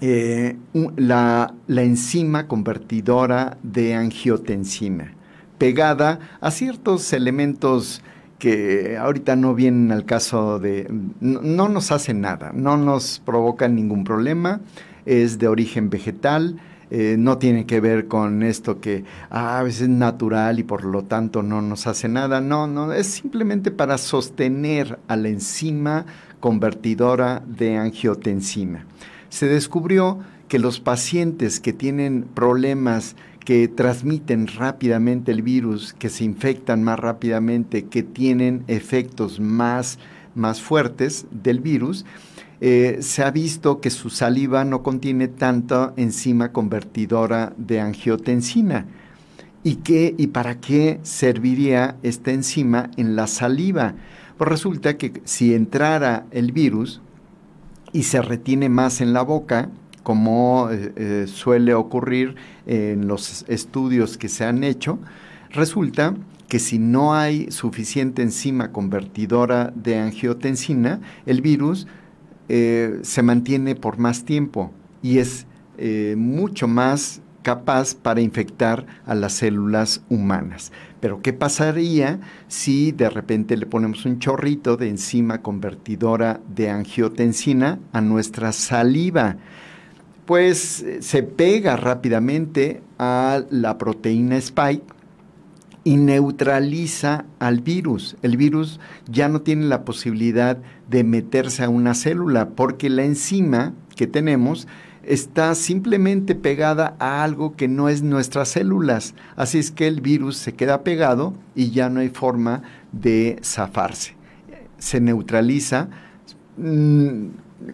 eh, 0.00 0.56
la, 0.96 1.54
enzima 1.68 2.48
convertidora 2.48 3.58
de 3.62 3.94
angiotensina, 3.94 5.14
pegada 5.56 6.18
a 6.40 6.50
ciertos 6.50 7.12
elementos 7.12 8.02
que 8.44 8.98
ahorita 8.98 9.36
no 9.36 9.54
vienen 9.54 9.90
al 9.90 10.04
caso 10.04 10.58
de, 10.58 10.86
no, 11.20 11.70
nos 11.70 11.90
hacen 11.92 12.20
nada, 12.20 12.52
no 12.52 12.76
nos 12.76 13.22
provocan 13.24 13.74
ningún 13.74 14.04
problema, 14.04 14.60
es 15.06 15.38
de 15.38 15.48
origen 15.48 15.88
vegetal, 15.88 16.60
eh, 16.90 17.16
no 17.18 17.38
tiene 17.38 17.64
que 17.64 17.80
ver 17.80 18.06
con 18.06 18.42
esto 18.42 18.82
que 18.82 19.04
ah, 19.30 19.58
a 19.58 19.62
veces 19.62 19.80
es 19.80 19.88
natural 19.88 20.58
y 20.58 20.62
por 20.62 20.84
lo 20.84 21.04
tanto 21.04 21.42
no 21.42 21.62
nos 21.62 21.86
hace 21.86 22.06
nada. 22.06 22.42
No, 22.42 22.66
no, 22.66 22.92
es 22.92 23.06
simplemente 23.06 23.70
para 23.70 23.96
sostener 23.96 24.98
a 25.08 25.16
la 25.16 25.28
enzima 25.28 26.04
convertidora 26.38 27.42
de 27.46 27.78
angiotensina 27.78 28.84
se 29.34 29.48
descubrió 29.48 30.20
que 30.46 30.60
los 30.60 30.78
pacientes 30.78 31.58
que 31.58 31.72
tienen 31.72 32.22
problemas 32.22 33.16
que 33.44 33.68
transmiten 33.68 34.46
rápidamente 34.46 35.32
el 35.32 35.42
virus, 35.42 35.92
que 35.92 36.08
se 36.08 36.24
infectan 36.24 36.82
más 36.82 36.98
rápidamente, 36.98 37.86
que 37.86 38.02
tienen 38.02 38.64
efectos 38.68 39.40
más, 39.40 39.98
más 40.34 40.60
fuertes 40.60 41.26
del 41.30 41.60
virus, 41.60 42.04
eh, 42.60 42.98
se 43.00 43.22
ha 43.22 43.30
visto 43.30 43.80
que 43.80 43.90
su 43.90 44.10
saliva 44.10 44.64
no 44.64 44.82
contiene 44.82 45.28
tanta 45.28 45.92
enzima 45.96 46.52
convertidora 46.52 47.52
de 47.58 47.80
angiotensina. 47.80 48.86
¿Y, 49.62 49.76
qué, 49.76 50.14
¿Y 50.16 50.28
para 50.28 50.60
qué 50.60 51.00
serviría 51.02 51.96
esta 52.02 52.30
enzima 52.30 52.90
en 52.96 53.16
la 53.16 53.26
saliva? 53.26 53.94
Pues 54.38 54.48
resulta 54.48 54.96
que 54.96 55.20
si 55.24 55.54
entrara 55.54 56.26
el 56.30 56.52
virus, 56.52 57.00
y 57.94 58.02
se 58.02 58.20
retiene 58.20 58.68
más 58.68 59.00
en 59.00 59.12
la 59.12 59.22
boca, 59.22 59.70
como 60.04 60.68
eh, 60.70 60.92
eh, 60.94 61.24
suele 61.26 61.74
ocurrir 61.74 62.36
en 62.66 63.08
los 63.08 63.44
estudios 63.48 64.16
que 64.16 64.28
se 64.28 64.44
han 64.44 64.62
hecho, 64.62 65.00
resulta 65.50 66.14
que 66.46 66.60
si 66.60 66.78
no 66.78 67.14
hay 67.14 67.50
suficiente 67.50 68.22
enzima 68.22 68.70
convertidora 68.70 69.72
de 69.74 69.98
angiotensina, 69.98 71.00
el 71.26 71.40
virus 71.40 71.88
eh, 72.48 73.00
se 73.02 73.22
mantiene 73.22 73.74
por 73.74 73.98
más 73.98 74.24
tiempo 74.24 74.70
y 75.02 75.18
es 75.18 75.46
mucho 76.16 76.68
más 76.68 77.20
capaz 77.42 77.96
para 77.96 78.20
infectar 78.20 78.86
a 79.06 79.16
las 79.16 79.32
células 79.32 80.04
humanas. 80.08 80.70
Pero 81.00 81.20
¿qué 81.20 81.32
pasaría 81.32 82.20
si 82.46 82.92
de 82.92 83.10
repente 83.10 83.56
le 83.56 83.66
ponemos 83.66 84.06
un 84.06 84.20
chorrito 84.20 84.76
de 84.76 84.88
enzima 84.88 85.42
convertidora 85.42 86.40
de 86.48 86.70
angiotensina 86.70 87.80
a 87.92 88.00
nuestra 88.00 88.52
saliva? 88.52 89.36
Pues 90.26 90.84
se 91.00 91.22
pega 91.22 91.76
rápidamente 91.76 92.82
a 92.98 93.42
la 93.50 93.76
proteína 93.76 94.36
spike 94.36 94.84
y 95.84 95.98
neutraliza 95.98 97.26
al 97.38 97.60
virus. 97.60 98.16
El 98.22 98.38
virus 98.38 98.80
ya 99.06 99.28
no 99.28 99.42
tiene 99.42 99.66
la 99.66 99.84
posibilidad 99.84 100.58
de 100.88 101.04
meterse 101.04 101.62
a 101.62 101.68
una 101.68 101.94
célula 101.94 102.50
porque 102.50 102.88
la 102.88 103.04
enzima 103.04 103.74
que 103.94 104.06
tenemos 104.06 104.66
está 105.06 105.54
simplemente 105.54 106.34
pegada 106.34 106.96
a 106.98 107.22
algo 107.22 107.54
que 107.54 107.68
no 107.68 107.90
es 107.90 108.02
nuestras 108.02 108.48
células. 108.48 109.14
Así 109.36 109.58
es 109.58 109.70
que 109.70 109.86
el 109.86 110.00
virus 110.00 110.38
se 110.38 110.54
queda 110.54 110.82
pegado 110.82 111.34
y 111.54 111.70
ya 111.70 111.90
no 111.90 112.00
hay 112.00 112.08
forma 112.08 112.62
de 112.92 113.38
zafarse. 113.42 114.16
Se 114.78 115.00
neutraliza. 115.00 115.88
Mm, 116.56 117.26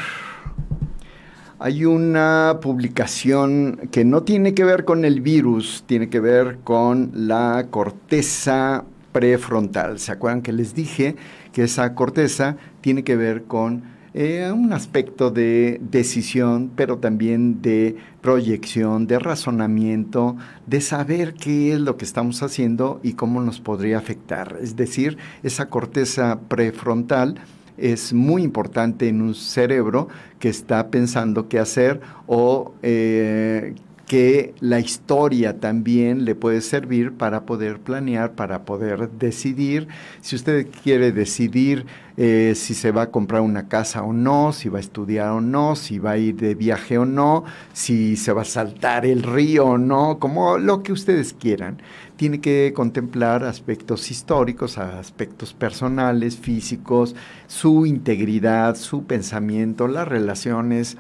Hay 1.61 1.85
una 1.85 2.61
publicación 2.63 3.89
que 3.91 4.05
no 4.05 4.23
tiene 4.23 4.55
que 4.55 4.63
ver 4.63 4.85
con 4.85 5.05
el 5.05 5.21
virus, 5.21 5.83
tiene 5.87 6.09
que 6.09 6.21
ver 6.21 6.59
con 6.63 7.11
la 7.13 7.67
corteza 7.69 8.85
prefrontal. 9.11 9.99
¿Se 9.99 10.13
acuerdan 10.13 10.43
que 10.43 10.53
les 10.53 10.77
dije 10.77 11.17
que 11.53 11.65
esa 11.65 11.97
corteza 11.97 12.57
tiene 12.81 13.03
que 13.03 13.17
ver 13.17 13.43
con 13.43 13.83
eh, 14.15 14.53
un 14.55 14.73
aspecto 14.73 15.33
de 15.33 15.81
decisión, 15.83 16.71
pero 16.77 16.99
también 16.99 17.61
de 17.61 17.97
proyección, 18.21 19.09
de 19.09 19.19
razonamiento, 19.19 20.37
de 20.69 20.81
saber 20.81 21.35
qué 21.35 21.73
es 21.73 21.81
lo 21.81 21.97
que 21.97 22.05
estamos 22.05 22.41
haciendo 22.45 23.01
y 23.03 23.15
cómo 23.15 23.41
nos 23.41 23.59
podría 23.61 23.99
afectar? 23.99 24.59
Es 24.63 24.77
decir, 24.77 25.19
esa 25.43 25.69
corteza 25.69 26.39
prefrontal 26.47 27.41
es 27.79 28.13
muy 28.13 28.43
importante 28.43 29.09
en 29.09 29.23
un 29.23 29.35
cerebro 29.35 30.09
que 30.39 30.49
está 30.49 30.89
pensando 30.89 31.49
qué 31.49 31.59
hacer 31.59 32.01
o 32.27 32.73
eh, 32.83 33.75
que 34.09 34.55
la 34.61 34.81
historia 34.81 35.61
también 35.61 36.25
le 36.25 36.35
puede 36.35 36.63
servir 36.63 37.13
para 37.13 37.43
poder 37.43 37.79
planear, 37.79 38.33
para 38.33 38.65
poder 38.65 39.11
decidir. 39.11 39.87
Si 40.23 40.35
usted 40.35 40.67
quiere 40.83 41.13
decidir 41.13 41.85
eh, 42.17 42.55
si 42.57 42.75
se 42.75 42.91
va 42.91 43.03
a 43.03 43.11
comprar 43.11 43.43
una 43.43 43.69
casa 43.69 44.03
o 44.03 44.13
no, 44.13 44.53
si 44.53 44.71
va 44.71 44.79
a 44.79 44.81
estudiar 44.81 45.31
o 45.33 45.41
no, 45.43 45.77
si 45.77 45.99
va 45.99 46.13
a 46.13 46.17
ir 46.17 46.37
de 46.37 46.55
viaje 46.55 46.97
o 46.97 47.05
no, 47.05 47.45
si 47.75 48.17
se 48.17 48.33
va 48.33 48.43
a 48.43 48.47
saltar 48.47 49.05
el 49.05 49.23
río 49.23 49.67
o 49.67 49.79
no, 49.79 50.19
como 50.19 50.57
lo 50.57 50.83
que 50.83 50.93
ustedes 50.93 51.35
quieran, 51.35 51.81
tiene 52.17 52.41
que 52.41 52.73
contemplar 52.75 53.45
aspectos 53.45 54.11
históricos, 54.11 54.79
aspectos 54.79 55.53
personales, 55.53 56.37
físicos, 56.37 57.15
su 57.47 57.87
integridad, 57.87 58.75
su 58.75 59.05
pensamiento, 59.05 59.87
las 59.87 60.09
relaciones 60.09 60.97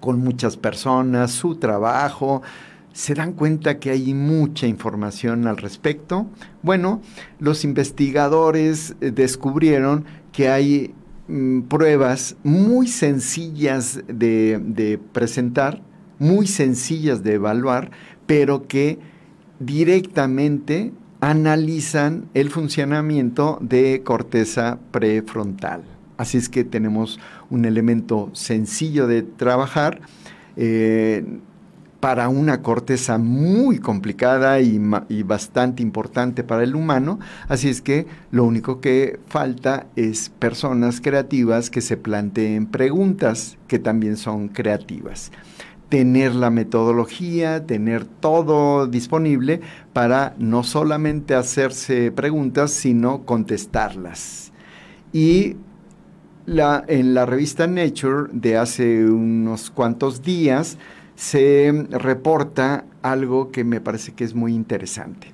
con 0.00 0.18
muchas 0.18 0.56
personas, 0.56 1.30
su 1.30 1.56
trabajo, 1.56 2.42
se 2.92 3.14
dan 3.14 3.32
cuenta 3.32 3.78
que 3.78 3.90
hay 3.90 4.14
mucha 4.14 4.66
información 4.66 5.46
al 5.46 5.58
respecto. 5.58 6.26
Bueno, 6.62 7.00
los 7.38 7.64
investigadores 7.64 8.96
eh, 9.00 9.10
descubrieron 9.10 10.04
que 10.32 10.48
hay 10.48 10.94
mm, 11.28 11.62
pruebas 11.62 12.36
muy 12.42 12.88
sencillas 12.88 14.00
de, 14.08 14.60
de, 14.62 14.98
presentar, 14.98 15.82
muy 16.18 16.46
sencillas 16.46 17.22
de 17.22 17.34
evaluar, 17.34 17.90
pero 18.26 18.66
que 18.66 18.98
directamente 19.60 20.92
analizan 21.20 22.28
el 22.34 22.50
funcionamiento 22.50 23.58
de 23.60 24.02
corteza 24.04 24.78
prefrontal. 24.90 25.99
Así 26.20 26.36
es 26.36 26.50
que 26.50 26.64
tenemos 26.64 27.18
un 27.48 27.64
elemento 27.64 28.28
sencillo 28.34 29.06
de 29.06 29.22
trabajar 29.22 30.02
eh, 30.54 31.24
para 31.98 32.28
una 32.28 32.60
corteza 32.60 33.16
muy 33.16 33.78
complicada 33.78 34.60
y, 34.60 34.78
y, 35.08 35.22
bastante 35.22 35.82
importante 35.82 36.44
para 36.44 36.62
el 36.62 36.74
humano. 36.74 37.20
Así 37.48 37.70
es 37.70 37.80
que 37.80 38.06
lo 38.32 38.44
único 38.44 38.82
que 38.82 39.18
falta 39.28 39.86
es 39.96 40.28
personas 40.28 41.00
creativas 41.00 41.70
que 41.70 41.80
se 41.80 41.96
planteen 41.96 42.66
preguntas 42.66 43.56
que 43.66 43.78
también 43.78 44.18
son 44.18 44.48
creativas 44.48 45.32
tener 45.88 46.34
la 46.36 46.50
metodología, 46.50 47.66
tener 47.66 48.04
todo 48.04 48.86
disponible 48.86 49.60
para 49.92 50.36
no 50.38 50.64
solamente 50.64 51.34
hacerse 51.34 52.12
preguntas, 52.12 52.70
sino 52.70 53.24
contestarlas. 53.24 54.52
Y 55.12 55.56
en 56.52 57.14
la 57.14 57.26
revista 57.26 57.68
Nature 57.68 58.28
de 58.32 58.56
hace 58.56 59.04
unos 59.04 59.70
cuantos 59.70 60.20
días 60.22 60.78
se 61.14 61.86
reporta 61.90 62.84
algo 63.02 63.52
que 63.52 63.62
me 63.62 63.80
parece 63.80 64.14
que 64.14 64.24
es 64.24 64.34
muy 64.34 64.54
interesante. 64.54 65.32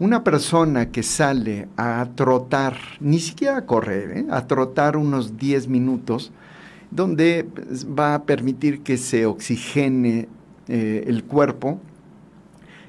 Una 0.00 0.24
persona 0.24 0.90
que 0.90 1.04
sale 1.04 1.68
a 1.76 2.08
trotar, 2.16 2.76
ni 2.98 3.20
siquiera 3.20 3.58
a 3.58 3.66
correr, 3.66 4.18
¿eh? 4.18 4.26
a 4.30 4.48
trotar 4.48 4.96
unos 4.96 5.36
10 5.36 5.68
minutos, 5.68 6.32
donde 6.90 7.46
va 7.96 8.14
a 8.14 8.24
permitir 8.24 8.82
que 8.82 8.96
se 8.96 9.26
oxigene 9.26 10.28
eh, 10.66 11.04
el 11.06 11.22
cuerpo, 11.22 11.80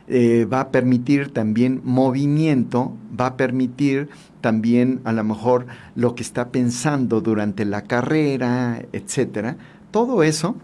eh, 0.07 0.45
va 0.51 0.61
a 0.61 0.71
permitir 0.71 1.31
también 1.33 1.81
movimiento, 1.83 2.93
va 3.19 3.27
a 3.27 3.37
permitir 3.37 4.09
también 4.41 5.01
a 5.03 5.13
lo 5.13 5.23
mejor 5.23 5.67
lo 5.95 6.15
que 6.15 6.23
está 6.23 6.49
pensando 6.49 7.21
durante 7.21 7.65
la 7.65 7.83
carrera, 7.83 8.81
etcétera. 8.93 9.57
Todo 9.91 10.23
eso 10.23 10.55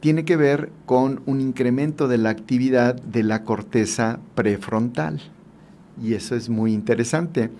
tiene 0.00 0.24
que 0.24 0.36
ver 0.36 0.72
con 0.84 1.22
un 1.26 1.40
incremento 1.40 2.08
de 2.08 2.18
la 2.18 2.30
actividad 2.30 2.96
de 2.96 3.22
la 3.22 3.44
corteza 3.44 4.18
prefrontal. 4.34 5.20
Y 6.02 6.14
eso 6.14 6.34
es 6.34 6.48
muy 6.48 6.72
interesante. 6.72 7.50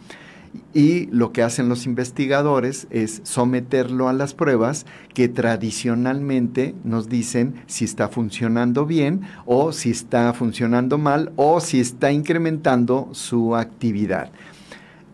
Y 0.75 1.07
lo 1.07 1.33
que 1.33 1.43
hacen 1.43 1.69
los 1.69 1.87
investigadores 1.87 2.87
es 2.91 3.21
someterlo 3.25 4.09
a 4.09 4.13
las 4.13 4.35
pruebas 4.35 4.87
que 5.15 5.29
tradicionalmente 5.29 6.75
nos 6.85 7.09
dicen 7.09 7.55
si 7.67 7.85
está 7.85 8.09
funcionando 8.09 8.87
bien 8.87 9.23
o 9.47 9.73
si 9.73 9.91
está 9.91 10.33
funcionando 10.35 10.99
mal 10.99 11.33
o 11.37 11.61
si 11.61 11.81
está 11.81 12.13
incrementando 12.13 13.09
su 13.13 13.57
actividad. 13.57 14.31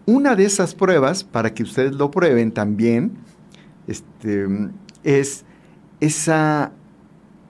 Una 0.09 0.37
de 0.37 0.47
esas 0.47 0.75
pruebas, 0.75 1.23
para 1.23 1.53
que 1.53 1.62
ustedes 1.62 1.92
lo 1.94 2.11
prueben 2.11 2.51
también, 2.51 3.12
este, 3.87 4.47
es 5.05 5.44
esa, 6.01 6.73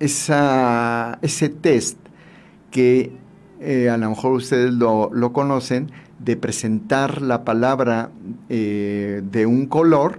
esa, 0.01 1.21
ese 1.23 1.51
test 1.51 1.99
que 2.73 3.13
eh, 3.61 3.89
a 3.89 3.97
lo 3.97 4.11
mejor 4.11 4.33
ustedes 4.33 4.73
lo, 4.73 5.09
lo 5.13 5.33
conocen, 5.33 5.93
de 6.19 6.37
presentar 6.37 7.23
la 7.23 7.45
palabra 7.45 8.11
eh, 8.49 9.23
de 9.23 9.47
un 9.47 9.67
color 9.67 10.19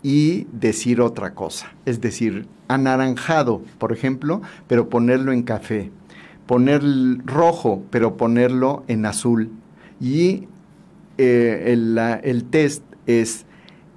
y 0.00 0.46
decir 0.52 1.00
otra 1.00 1.34
cosa. 1.34 1.72
Es 1.86 2.00
decir, 2.00 2.46
anaranjado, 2.68 3.62
por 3.78 3.92
ejemplo, 3.92 4.42
pero 4.68 4.88
ponerlo 4.88 5.32
en 5.32 5.42
café. 5.42 5.90
Poner 6.46 6.84
rojo, 7.24 7.82
pero 7.90 8.16
ponerlo 8.16 8.84
en 8.86 9.06
azul. 9.06 9.50
Y 10.00 10.46
eh, 11.22 12.20
el, 12.22 12.44
test 12.44 12.82
es 13.06 13.44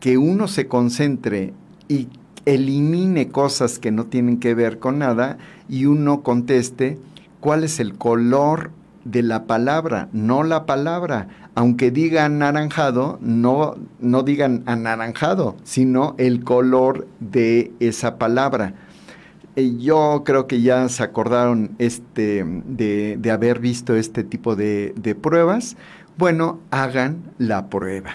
que 0.01 0.17
uno 0.17 0.49
se 0.49 0.67
concentre 0.67 1.53
y 1.87 2.09
elimine 2.43 3.29
cosas 3.29 3.79
que 3.79 3.91
no 3.91 4.07
tienen 4.07 4.39
que 4.39 4.53
ver 4.53 4.77
con 4.77 4.99
nada 4.99 5.37
y 5.69 5.85
uno 5.85 6.21
conteste 6.21 6.99
cuál 7.39 7.63
es 7.63 7.79
el 7.79 7.93
color 7.97 8.71
de 9.05 9.21
la 9.21 9.45
palabra, 9.45 10.09
no 10.11 10.43
la 10.43 10.65
palabra. 10.65 11.29
Aunque 11.55 11.91
digan 11.91 12.39
naranjado, 12.39 13.19
no, 13.21 13.75
no 14.01 14.23
digan 14.23 14.63
anaranjado, 14.65 15.55
sino 15.63 16.15
el 16.17 16.43
color 16.43 17.07
de 17.21 17.71
esa 17.79 18.17
palabra. 18.17 18.73
Eh, 19.55 19.75
yo 19.77 20.23
creo 20.25 20.47
que 20.47 20.61
ya 20.61 20.89
se 20.89 21.03
acordaron 21.03 21.75
este, 21.77 22.43
de, 22.43 23.31
haber 23.31 23.59
visto 23.59 23.95
este 23.95 24.23
tipo 24.23 24.55
de, 24.55 25.17
pruebas. 25.21 25.77
Bueno, 26.17 26.59
hagan 26.69 27.33
la 27.39 27.69
prueba. 27.69 28.11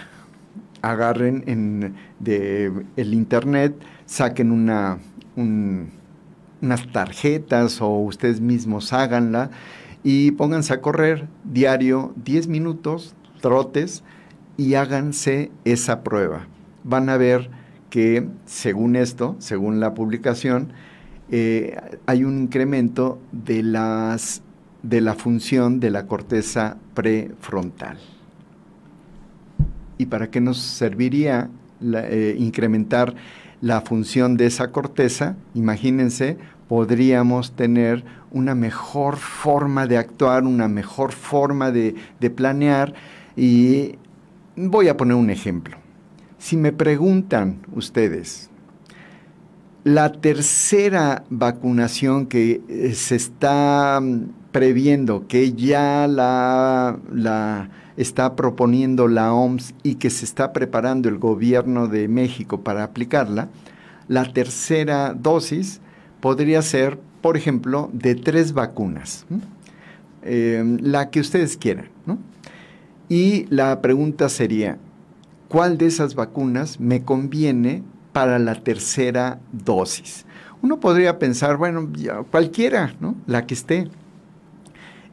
Agarren 0.81 1.43
en 1.47 1.95
el 2.25 3.13
internet, 3.13 3.75
saquen 4.05 4.51
una, 4.51 4.99
unas 5.35 6.91
tarjetas 6.93 7.81
o 7.81 7.89
ustedes 7.89 8.39
mismos 8.39 8.93
háganla 8.93 9.51
y 10.01 10.31
pónganse 10.31 10.73
a 10.73 10.81
correr 10.81 11.27
diario 11.43 12.13
10 12.23 12.47
minutos, 12.47 13.15
trotes, 13.41 14.03
y 14.55 14.75
háganse 14.75 15.51
esa 15.65 16.01
prueba. 16.01 16.47
Van 16.85 17.09
a 17.09 17.17
ver 17.17 17.49
que 17.89 18.29
según 18.45 18.95
esto, 18.95 19.35
según 19.39 19.81
la 19.81 19.93
publicación, 19.93 20.71
eh, 21.31 21.77
hay 22.05 22.23
un 22.23 22.39
incremento 22.43 23.19
de, 23.31 23.63
las, 23.63 24.41
de 24.83 25.01
la 25.01 25.15
función 25.15 25.79
de 25.79 25.91
la 25.91 26.07
corteza 26.07 26.77
prefrontal. 26.93 27.97
¿Y 29.97 30.05
para 30.05 30.29
qué 30.29 30.39
nos 30.39 30.57
serviría 30.57 31.49
eh, 31.81 32.35
incrementar 32.37 33.15
la 33.61 33.81
función 33.81 34.37
de 34.37 34.45
esa 34.45 34.71
corteza, 34.71 35.35
imagínense, 35.53 36.37
podríamos 36.67 37.53
tener 37.53 38.03
una 38.31 38.55
mejor 38.55 39.17
forma 39.17 39.87
de 39.87 39.97
actuar, 39.97 40.43
una 40.43 40.67
mejor 40.67 41.11
forma 41.11 41.71
de, 41.71 41.95
de 42.19 42.29
planear. 42.29 42.93
Y 43.35 43.95
voy 44.55 44.87
a 44.87 44.97
poner 44.97 45.15
un 45.15 45.29
ejemplo. 45.29 45.77
Si 46.37 46.55
me 46.55 46.71
preguntan 46.71 47.59
ustedes, 47.73 48.49
la 49.83 50.11
tercera 50.11 51.23
vacunación 51.29 52.27
que 52.27 52.61
eh, 52.69 52.93
se 52.93 53.15
está 53.15 53.99
mm, 54.01 54.38
previendo, 54.51 55.27
que 55.27 55.53
ya 55.53 56.07
la, 56.07 57.69
está 57.97 58.35
proponiendo 58.35 59.07
la 59.07 59.33
OMS 59.33 59.73
y 59.83 59.95
que 59.95 60.09
se 60.09 60.25
está 60.25 60.53
preparando 60.53 61.09
el 61.09 61.17
gobierno 61.17 61.87
de 61.87 62.07
México 62.07 62.61
para 62.61 62.83
aplicarla, 62.83 63.49
la 64.07 64.31
tercera 64.33 65.13
dosis 65.13 65.81
podría 66.19 66.61
ser, 66.61 66.99
por 67.21 67.37
ejemplo, 67.37 67.89
de 67.93 68.15
tres 68.15 68.53
vacunas, 68.53 69.25
eh, 70.23 70.77
la 70.81 71.09
que 71.09 71.19
ustedes 71.19 71.57
quieran. 71.57 71.89
Y 73.07 73.45
la 73.49 73.81
pregunta 73.81 74.29
sería, 74.29 74.77
¿cuál 75.47 75.77
de 75.77 75.87
esas 75.87 76.15
vacunas 76.15 76.79
me 76.79 77.03
conviene 77.03 77.83
para 78.13 78.39
la 78.39 78.55
tercera 78.55 79.39
dosis. 79.51 80.25
Uno 80.61 80.79
podría 80.79 81.19
pensar, 81.19 81.57
bueno, 81.57 81.89
cualquiera, 82.31 82.93
¿no? 82.99 83.15
La 83.27 83.45
que 83.45 83.53
esté. 83.53 83.87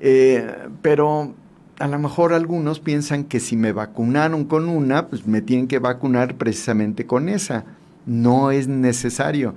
Eh, 0.00 0.68
pero 0.82 1.34
a 1.78 1.88
lo 1.88 1.98
mejor 1.98 2.32
algunos 2.32 2.80
piensan 2.80 3.24
que 3.24 3.40
si 3.40 3.56
me 3.56 3.72
vacunaron 3.72 4.44
con 4.44 4.68
una, 4.68 5.08
pues 5.08 5.26
me 5.26 5.42
tienen 5.42 5.68
que 5.68 5.78
vacunar 5.78 6.36
precisamente 6.36 7.06
con 7.06 7.28
esa. 7.28 7.64
No 8.06 8.50
es 8.50 8.68
necesario. 8.68 9.54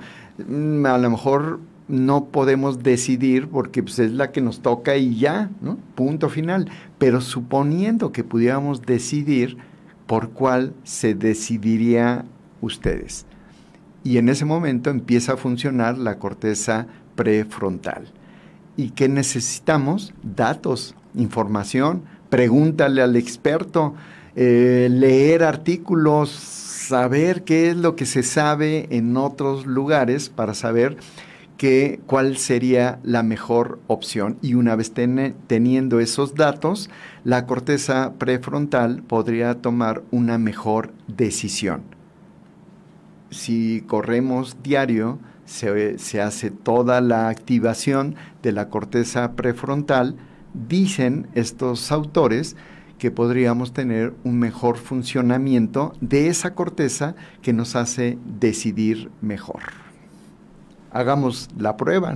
Mm, 0.48 0.86
a 0.86 0.98
lo 0.98 1.10
mejor 1.10 1.60
no 1.88 2.26
podemos 2.26 2.84
decidir 2.84 3.48
porque 3.48 3.82
pues, 3.84 4.00
es 4.00 4.12
la 4.12 4.32
que 4.32 4.42
nos 4.42 4.62
toca 4.62 4.96
y 4.96 5.18
ya, 5.18 5.50
¿no? 5.62 5.78
Punto 5.96 6.30
final. 6.30 6.70
Pero 6.98 7.22
suponiendo 7.22 8.12
que 8.12 8.24
pudiéramos 8.24 8.82
decidir 8.82 9.58
por 10.08 10.30
cuál 10.32 10.74
se 10.84 11.14
decidiría 11.14 12.26
ustedes 12.62 13.26
y 14.04 14.18
en 14.18 14.30
ese 14.30 14.46
momento 14.46 14.90
empieza 14.90 15.34
a 15.34 15.38
funcionar 15.38 15.98
la 15.98 16.18
corteza 16.20 16.88
prefrontal. 17.16 18.12
¿Y 18.80 18.91
qué 18.91 19.09
necesitamos? 19.09 20.13
Datos, 20.23 20.95
información, 21.13 22.03
pregúntale 22.30 23.01
al 23.01 23.17
experto, 23.17 23.93
eh, 24.38 24.88
leer 24.89 25.43
artículos, 25.43 26.30
saber 26.30 27.43
qué 27.43 27.71
es 27.71 27.75
lo 27.75 27.97
que 27.97 28.05
se 28.05 28.23
sabe 28.23 28.88
en 28.91 29.17
otros 29.17 29.65
lugares 29.65 30.30
para 30.30 30.53
saber 30.53 30.95
que, 31.57 31.99
cuál 32.05 32.38
sería 32.38 32.99
la 33.03 33.21
mejor 33.21 33.82
opción. 33.88 34.38
Y 34.41 34.53
una 34.53 34.77
vez 34.77 34.93
teniendo 34.93 35.99
esos 35.99 36.36
datos, 36.36 36.89
la 37.25 37.45
corteza 37.47 38.13
prefrontal 38.17 39.03
podría 39.03 39.55
tomar 39.55 40.03
una 40.09 40.38
mejor 40.38 40.93
decisión 41.09 41.99
si 43.32 43.84
corremos 43.88 44.57
diario, 44.63 45.19
se, 45.50 46.22
hace 46.22 46.52
toda 46.52 47.02
la 47.02 47.28
activación 47.28 48.16
de 48.43 48.52
la 48.52 48.70
corteza 48.70 49.34
prefrontal, 49.34 50.16
dicen 50.54 51.28
estos 51.34 51.91
autores 51.91 52.56
que 53.00 53.12
podríamos 53.12 53.74
tener 53.74 54.14
un 54.24 54.38
mejor 54.38 54.78
funcionamiento 54.78 55.93
de 56.02 56.28
esa 56.28 56.54
corteza 56.54 57.16
que 57.41 57.54
nos 57.54 57.76
hace 57.76 58.18
decidir 58.39 59.10
mejor. 59.22 59.62
Hagamos 60.91 61.50
la 61.58 61.78
prueba. 61.78 62.16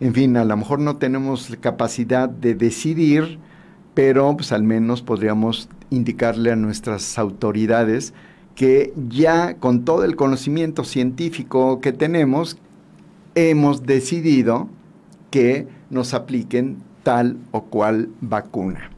En 0.00 0.14
fin, 0.14 0.36
a 0.36 0.44
lo 0.44 0.56
mejor 0.56 0.78
no 0.78 0.96
tenemos 0.96 1.54
capacidad 1.60 2.28
de 2.28 2.54
decidir, 2.54 3.38
pero 3.94 4.34
pues 4.36 4.52
al 4.52 4.62
menos 4.62 5.02
podríamos 5.02 5.68
indicarle 5.90 6.52
a 6.52 6.56
nuestras 6.56 7.18
autoridades 7.18 8.14
que 8.54 8.92
ya 9.08 9.54
con 9.54 9.84
todo 9.84 10.04
el 10.04 10.16
conocimiento 10.16 10.84
científico 10.84 11.80
que 11.80 11.92
tenemos, 11.92 12.58
hemos 13.34 13.84
decidido 13.84 14.68
que 15.30 15.66
nos 15.90 16.14
apliquen 16.14 16.78
tal 17.02 17.36
o 17.50 17.62
cual 17.64 18.08
vacuna. 18.20 18.90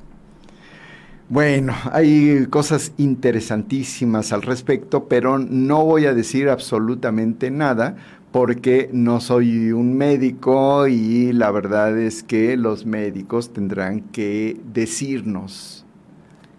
Bueno, 1.28 1.74
hay 1.90 2.46
cosas 2.50 2.92
interesantísimas 2.98 4.32
al 4.32 4.42
respecto, 4.42 5.09
pero 5.09 5.38
no 5.38 5.84
voy 5.84 6.07
a 6.07 6.14
decir 6.14 6.50
absolutamente 6.50 7.50
nada 7.50 7.96
porque 8.30 8.90
no 8.92 9.20
soy 9.20 9.72
un 9.72 9.96
médico 9.96 10.86
y 10.86 11.32
la 11.32 11.50
verdad 11.50 11.96
es 11.96 12.22
que 12.22 12.57
los 12.57 12.84
médicos 12.84 13.52
tendrán 13.52 14.00
que 14.00 14.61
decirnos 14.74 15.86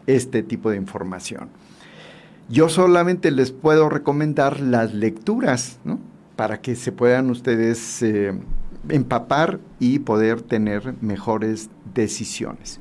este 0.08 0.42
tipo 0.42 0.70
de 0.70 0.78
información. 0.78 1.50
Yo 2.48 2.70
solamente 2.70 3.32
les 3.32 3.52
puedo 3.52 3.90
recomendar 3.90 4.60
las 4.60 4.94
lecturas, 4.94 5.80
¿no? 5.84 6.00
Para 6.36 6.62
que 6.62 6.76
se 6.76 6.92
puedan 6.92 7.30
ustedes 7.30 8.04
eh, 8.04 8.34
empapar 8.90 9.60
y 9.80 10.00
poder 10.00 10.42
tener 10.42 10.94
mejores 11.02 11.70
decisiones. 11.94 12.80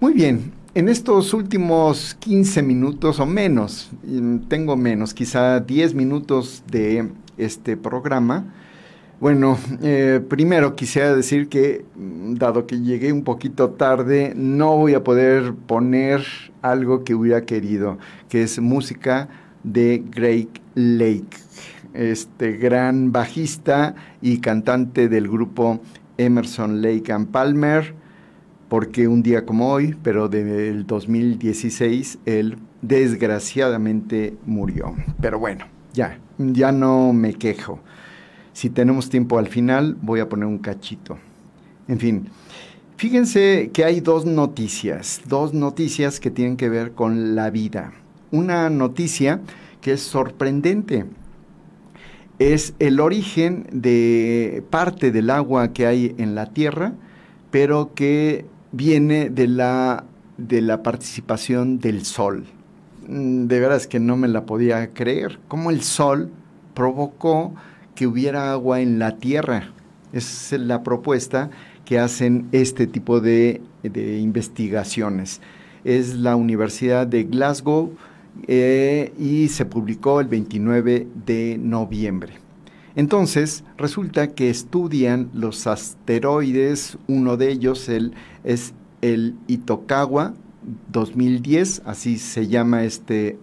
Muy 0.00 0.12
bien, 0.12 0.52
en 0.74 0.88
estos 0.88 1.32
últimos 1.32 2.14
15 2.18 2.62
minutos 2.62 3.20
o 3.20 3.26
menos, 3.26 3.90
mm, 4.04 4.48
tengo 4.48 4.76
menos, 4.76 5.14
quizá 5.14 5.60
10 5.60 5.94
minutos 5.94 6.62
de 6.70 7.10
este 7.36 7.76
programa, 7.76 8.54
bueno, 9.22 9.56
eh, 9.82 10.20
primero 10.28 10.74
quisiera 10.74 11.14
decir 11.14 11.48
que, 11.48 11.84
mm, 11.94 12.34
dado 12.34 12.66
que 12.66 12.80
llegué 12.80 13.12
un 13.12 13.22
poquito 13.22 13.70
tarde, 13.70 14.32
no 14.34 14.76
voy 14.76 14.94
a 14.94 15.04
poder 15.04 15.54
poner 15.54 16.24
algo 16.60 17.04
que 17.04 17.14
hubiera 17.14 17.42
querido, 17.42 17.98
que 18.28 18.42
es 18.42 18.58
música 18.58 19.28
de 19.62 20.02
Greg 20.10 20.48
Lake, 20.74 21.38
este 21.94 22.54
gran 22.56 23.12
bajista 23.12 23.94
y 24.20 24.38
cantante 24.38 25.08
del 25.08 25.28
grupo 25.28 25.80
Emerson 26.18 26.82
Lake 26.82 27.12
and 27.12 27.28
Palmer, 27.28 27.94
porque 28.68 29.06
un 29.06 29.22
día 29.22 29.46
como 29.46 29.70
hoy, 29.70 29.96
pero 30.02 30.28
del 30.28 30.84
2016, 30.84 32.18
él 32.26 32.58
desgraciadamente 32.80 34.34
murió. 34.46 34.96
Pero 35.20 35.38
bueno, 35.38 35.66
ya, 35.92 36.18
ya 36.38 36.72
no 36.72 37.12
me 37.12 37.34
quejo. 37.34 37.78
Si 38.52 38.70
tenemos 38.70 39.08
tiempo 39.08 39.38
al 39.38 39.48
final, 39.48 39.96
voy 40.00 40.20
a 40.20 40.28
poner 40.28 40.46
un 40.46 40.58
cachito. 40.58 41.18
En 41.88 41.98
fin, 41.98 42.28
fíjense 42.96 43.70
que 43.72 43.84
hay 43.84 44.00
dos 44.00 44.24
noticias, 44.24 45.22
dos 45.26 45.54
noticias 45.54 46.20
que 46.20 46.30
tienen 46.30 46.56
que 46.56 46.68
ver 46.68 46.92
con 46.92 47.34
la 47.34 47.50
vida. 47.50 47.92
Una 48.30 48.70
noticia 48.70 49.40
que 49.80 49.92
es 49.92 50.00
sorprendente. 50.00 51.06
Es 52.38 52.74
el 52.78 53.00
origen 53.00 53.66
de 53.72 54.64
parte 54.70 55.12
del 55.12 55.30
agua 55.30 55.72
que 55.72 55.86
hay 55.86 56.14
en 56.18 56.34
la 56.34 56.46
Tierra, 56.46 56.94
pero 57.50 57.92
que 57.94 58.46
viene 58.72 59.28
de 59.28 59.48
la, 59.48 60.04
de 60.38 60.62
la 60.62 60.82
participación 60.82 61.78
del 61.78 62.04
Sol. 62.04 62.46
Mm, 63.06 63.46
de 63.46 63.60
veras 63.60 63.86
que 63.86 64.00
no 64.00 64.16
me 64.16 64.28
la 64.28 64.46
podía 64.46 64.88
creer. 64.90 65.38
Cómo 65.48 65.70
el 65.70 65.82
Sol 65.82 66.30
provocó 66.74 67.54
que 67.94 68.06
hubiera 68.06 68.52
agua 68.52 68.80
en 68.80 68.98
la 68.98 69.16
tierra. 69.16 69.72
Esa 70.12 70.56
es 70.56 70.62
la 70.62 70.82
propuesta 70.82 71.50
que 71.84 71.98
hacen 71.98 72.48
este 72.52 72.86
tipo 72.86 73.20
de, 73.20 73.60
investigaciones. 73.82 75.40
Es 75.84 76.14
la 76.14 76.36
Universidad 76.36 77.06
de 77.06 77.24
Glasgow 77.24 77.96
eh, 78.46 79.12
y 79.18 79.48
se 79.48 79.64
publicó 79.64 80.20
el 80.20 80.28
29 80.28 81.08
de 81.26 81.58
noviembre. 81.60 82.34
Entonces, 82.94 83.64
resulta 83.78 84.28
que 84.28 84.50
estudian 84.50 85.30
los 85.32 85.66
asteroides, 85.66 86.98
uno 87.08 87.36
de 87.36 87.50
ellos 87.50 87.88
el, 87.88 88.12
es 88.44 88.74
el 89.00 89.34
Itokawa 89.46 90.34
2010, 90.92 91.82
así 91.86 92.18
se 92.18 92.48
llama 92.48 92.84
este 92.84 93.38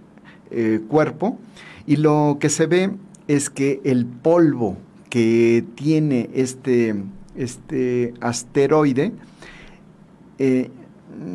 eh, 0.52 0.82
cuerpo, 0.88 1.39
y 1.88 1.97
lo 1.97 2.38
que 2.39 2.50
se 2.50 2.68
ve 2.68 2.91
es 3.30 3.52
que 3.52 3.80
el 3.84 4.08
polvo 4.08 4.76
que 5.12 5.64
tiene 5.76 6.32
este, 6.34 6.96
este 7.36 8.16
asteroide 8.22 9.12
eh, 10.40 10.72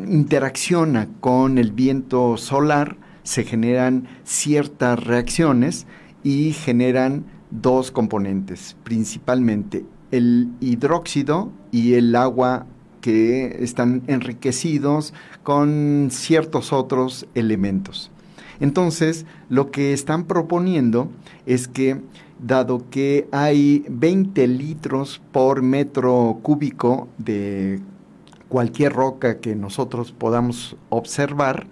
interacciona 0.09 1.07
con 1.21 1.57
el 1.57 1.71
viento 1.71 2.35
solar, 2.35 2.97
se 3.23 3.45
generan 3.45 4.09
ciertas 4.25 5.01
reacciones 5.05 5.87
y 6.21 6.51
generan 6.51 7.27
dos 7.49 7.91
componentes, 7.91 8.75
principalmente 8.83 9.85
el 10.11 10.49
hidróxido 10.59 11.49
y 11.71 11.93
el 11.93 12.13
agua 12.17 12.67
que 12.99 13.63
están 13.63 14.03
enriquecidos 14.07 15.13
con 15.43 16.09
ciertos 16.11 16.73
otros 16.73 17.25
elementos. 17.35 18.11
Entonces, 18.59 19.25
lo 19.49 19.71
que 19.71 19.93
están 19.93 20.25
proponiendo 20.25 21.09
es 21.45 21.67
que, 21.67 22.01
dado 22.39 22.89
que 22.89 23.27
hay 23.31 23.85
20 23.89 24.47
litros 24.47 25.21
por 25.31 25.61
metro 25.61 26.39
cúbico 26.41 27.07
de 27.17 27.79
cualquier 28.49 28.93
roca 28.93 29.39
que 29.39 29.55
nosotros 29.55 30.11
podamos 30.11 30.77
observar, 30.89 31.67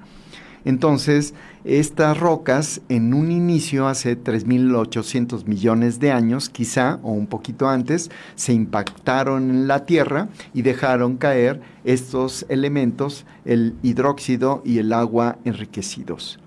entonces 0.66 1.34
estas 1.66 2.18
rocas 2.18 2.82
en 2.90 3.14
un 3.14 3.32
inicio 3.32 3.88
hace 3.88 4.22
3.800 4.22 5.46
millones 5.46 6.00
de 6.00 6.12
años, 6.12 6.50
quizá, 6.50 7.00
o 7.04 7.12
un 7.12 7.28
poquito 7.28 7.68
antes, 7.68 8.10
se 8.36 8.54
impactaron 8.54 9.50
en 9.50 9.68
la 9.68 9.86
Tierra 9.86 10.30
y 10.54 10.62
dejaron 10.62 11.18
caer 11.18 11.62
estos 11.84 12.46
elementos, 12.50 13.26
el 13.46 13.76
hidróxido 13.82 14.62
y 14.66 14.80
el 14.80 14.94
agua 14.94 15.38
enriquecidos. 15.44 16.43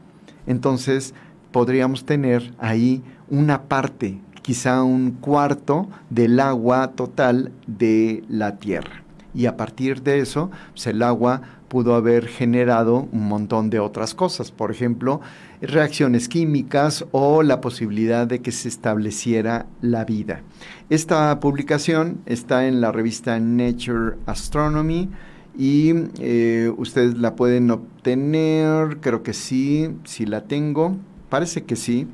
Entonces 0.46 1.14
podríamos 1.52 2.04
tener 2.04 2.52
ahí 2.58 3.02
una 3.30 3.62
parte, 3.62 4.18
quizá 4.42 4.82
un 4.82 5.12
cuarto 5.12 5.88
del 6.10 6.38
agua 6.40 6.92
total 6.92 7.52
de 7.66 8.22
la 8.28 8.56
Tierra. 8.56 9.02
Y 9.34 9.46
a 9.46 9.56
partir 9.56 10.02
de 10.02 10.20
eso, 10.20 10.50
pues 10.72 10.86
el 10.86 11.02
agua 11.02 11.42
pudo 11.68 11.94
haber 11.94 12.26
generado 12.26 13.08
un 13.12 13.28
montón 13.28 13.70
de 13.70 13.80
otras 13.80 14.14
cosas, 14.14 14.50
por 14.50 14.70
ejemplo, 14.70 15.20
reacciones 15.60 16.28
químicas 16.28 17.04
o 17.10 17.42
la 17.42 17.60
posibilidad 17.60 18.26
de 18.26 18.40
que 18.40 18.52
se 18.52 18.68
estableciera 18.68 19.66
la 19.80 20.04
vida. 20.04 20.42
Esta 20.90 21.38
publicación 21.40 22.20
está 22.26 22.66
en 22.66 22.80
la 22.80 22.92
revista 22.92 23.38
Nature 23.40 24.16
Astronomy 24.26 25.10
y 25.58 25.92
eh, 26.18 26.70
ustedes 26.76 27.16
la 27.18 27.34
pueden 27.34 27.70
obtener, 27.70 28.98
creo 29.00 29.22
que 29.22 29.32
sí, 29.32 29.88
si 30.04 30.26
la 30.26 30.42
tengo, 30.42 30.96
parece 31.28 31.64
que 31.64 31.76
sí, 31.76 32.06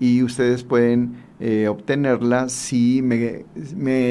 y 0.00 0.22
ustedes 0.22 0.64
pueden 0.64 1.16
eh, 1.38 1.68
obtenerla 1.68 2.48
si 2.48 3.02
me, 3.02 3.44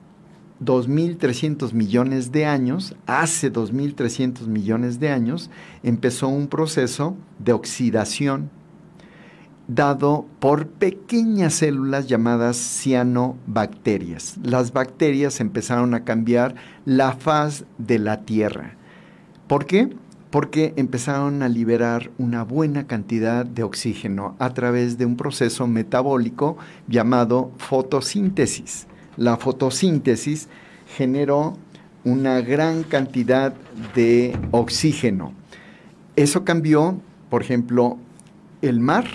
2.300 0.64 1.72
millones 1.72 2.32
de 2.32 2.46
años, 2.46 2.96
hace 3.06 3.52
2.300 3.52 4.46
millones 4.46 4.98
de 4.98 5.10
años, 5.10 5.50
empezó 5.82 6.28
un 6.28 6.48
proceso 6.48 7.16
de 7.38 7.52
oxidación 7.52 8.50
dado 9.68 10.26
por 10.40 10.68
pequeñas 10.68 11.54
células 11.54 12.08
llamadas 12.08 12.56
cianobacterias. 12.56 14.38
Las 14.42 14.72
bacterias 14.72 15.40
empezaron 15.40 15.92
a 15.92 16.04
cambiar 16.04 16.54
la 16.86 17.12
faz 17.12 17.66
de 17.76 17.98
la 17.98 18.22
Tierra. 18.22 18.76
¿Por 19.46 19.66
qué? 19.66 19.94
Porque 20.30 20.74
empezaron 20.76 21.42
a 21.42 21.48
liberar 21.48 22.10
una 22.18 22.44
buena 22.44 22.86
cantidad 22.86 23.46
de 23.46 23.62
oxígeno 23.62 24.36
a 24.38 24.52
través 24.52 24.98
de 24.98 25.06
un 25.06 25.16
proceso 25.16 25.66
metabólico 25.66 26.58
llamado 26.86 27.52
fotosíntesis. 27.58 28.86
La 29.16 29.36
fotosíntesis 29.36 30.48
generó 30.96 31.56
una 32.04 32.40
gran 32.40 32.82
cantidad 32.82 33.54
de 33.94 34.36
oxígeno. 34.50 35.32
Eso 36.16 36.44
cambió, 36.44 37.00
por 37.30 37.42
ejemplo, 37.42 37.98
el 38.62 38.80
mar, 38.80 39.06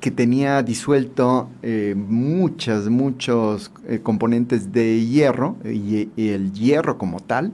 que 0.00 0.10
tenía 0.10 0.62
disuelto 0.62 1.48
eh, 1.62 1.94
muchas, 1.96 2.88
muchos 2.88 3.72
eh, 3.88 4.00
componentes 4.00 4.72
de 4.72 5.04
hierro, 5.04 5.56
y, 5.64 6.08
el 6.16 6.52
hierro 6.52 6.98
como 6.98 7.20
tal, 7.20 7.52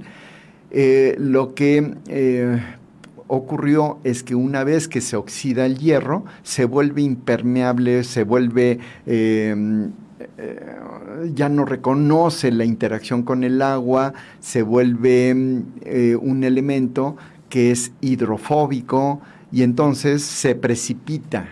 eh, 0.76 1.14
lo 1.20 1.54
que 1.54 1.94
eh, 2.08 2.60
ocurrió 3.28 3.98
es 4.02 4.24
que 4.24 4.34
una 4.34 4.64
vez 4.64 4.88
que 4.88 5.00
se 5.00 5.14
oxida 5.14 5.66
el 5.66 5.78
hierro, 5.78 6.24
se 6.42 6.64
vuelve 6.64 7.02
impermeable, 7.02 8.02
se 8.02 8.24
vuelve... 8.24 8.80
Em, 9.06 9.92
eh, 10.36 10.76
ya 11.32 11.48
no 11.48 11.64
reconoce 11.64 12.50
la 12.50 12.64
interacción 12.64 13.22
con 13.22 13.44
el 13.44 13.62
agua, 13.62 14.14
se 14.40 14.62
vuelve 14.62 15.32
un 15.32 16.44
elemento 16.44 17.16
que 17.48 17.70
es 17.70 17.92
hidrofóbico 18.00 19.20
y 19.52 19.62
entonces 19.62 20.22
se 20.22 20.54
precipita. 20.54 21.48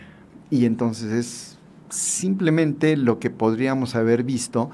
Y 0.51 0.65
entonces 0.65 1.13
es 1.13 1.59
simplemente 1.93 2.97
lo 2.97 3.19
que 3.19 3.31
podríamos 3.31 3.95
haber 3.95 4.25
visto 4.25 4.71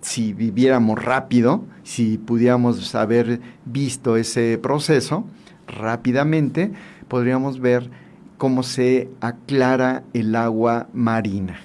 si 0.00 0.32
viviéramos 0.32 1.02
rápido, 1.02 1.64
si 1.82 2.18
pudiéramos 2.18 2.94
haber 2.94 3.40
visto 3.64 4.16
ese 4.16 4.58
proceso 4.58 5.24
rápidamente, 5.66 6.72
podríamos 7.08 7.60
ver 7.60 7.90
cómo 8.38 8.62
se 8.62 9.10
aclara 9.20 10.02
el 10.14 10.34
agua 10.34 10.88
marina. 10.92 11.60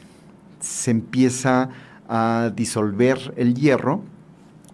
Se 0.59 0.91
empieza 0.91 1.69
a 2.09 2.51
disolver 2.55 3.33
el 3.37 3.55
hierro 3.55 4.01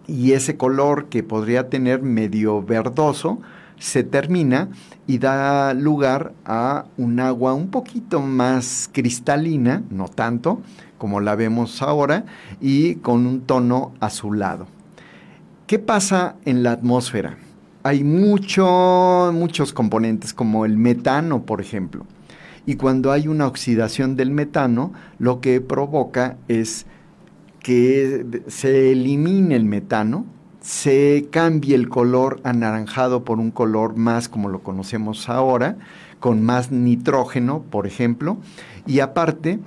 y 0.07 0.31
ese 0.31 0.57
color 0.57 1.09
que 1.09 1.23
podría 1.23 1.69
tener 1.69 2.01
medio 2.01 2.61
verdoso 2.63 3.39
se 3.77 4.03
termina 4.03 4.69
y 5.07 5.17
da 5.17 5.73
lugar 5.73 6.33
a 6.45 6.85
un 6.97 7.19
agua 7.19 7.53
un 7.53 7.69
poquito 7.69 8.21
más 8.21 8.89
cristalina, 8.91 9.83
no 9.89 10.07
tanto, 10.07 10.61
como 11.01 11.19
la 11.19 11.33
vemos 11.35 11.81
ahora, 11.81 12.25
y 12.61 12.97
con 12.97 13.25
un 13.25 13.41
tono 13.41 13.91
azulado. 13.99 14.67
¿Qué 15.65 15.79
pasa 15.79 16.35
en 16.45 16.61
la 16.61 16.73
atmósfera? 16.73 17.37
Hay 17.81 18.03
mucho, 18.03 19.31
muchos 19.33 19.73
componentes 19.73 20.31
como 20.31 20.63
el 20.63 20.77
metano, 20.77 21.41
por 21.41 21.59
ejemplo. 21.59 22.05
Y 22.67 22.75
cuando 22.75 23.11
hay 23.11 23.27
una 23.27 23.47
oxidación 23.47 24.15
del 24.15 24.29
metano, 24.29 24.93
lo 25.17 25.41
que 25.41 25.59
provoca 25.59 26.37
es 26.47 26.85
que 27.63 28.43
se 28.45 28.91
elimine 28.91 29.55
el 29.55 29.65
metano, 29.65 30.27
se 30.59 31.29
cambie 31.31 31.73
el 31.73 31.89
color 31.89 32.41
anaranjado 32.43 33.23
por 33.23 33.39
un 33.39 33.49
color 33.49 33.95
más 33.95 34.29
como 34.29 34.49
lo 34.49 34.59
conocemos 34.59 35.29
ahora, 35.29 35.77
con 36.19 36.43
más 36.43 36.71
nitrógeno, 36.71 37.63
por 37.71 37.87
ejemplo, 37.87 38.37
y 38.85 38.99
aparte 38.99 39.59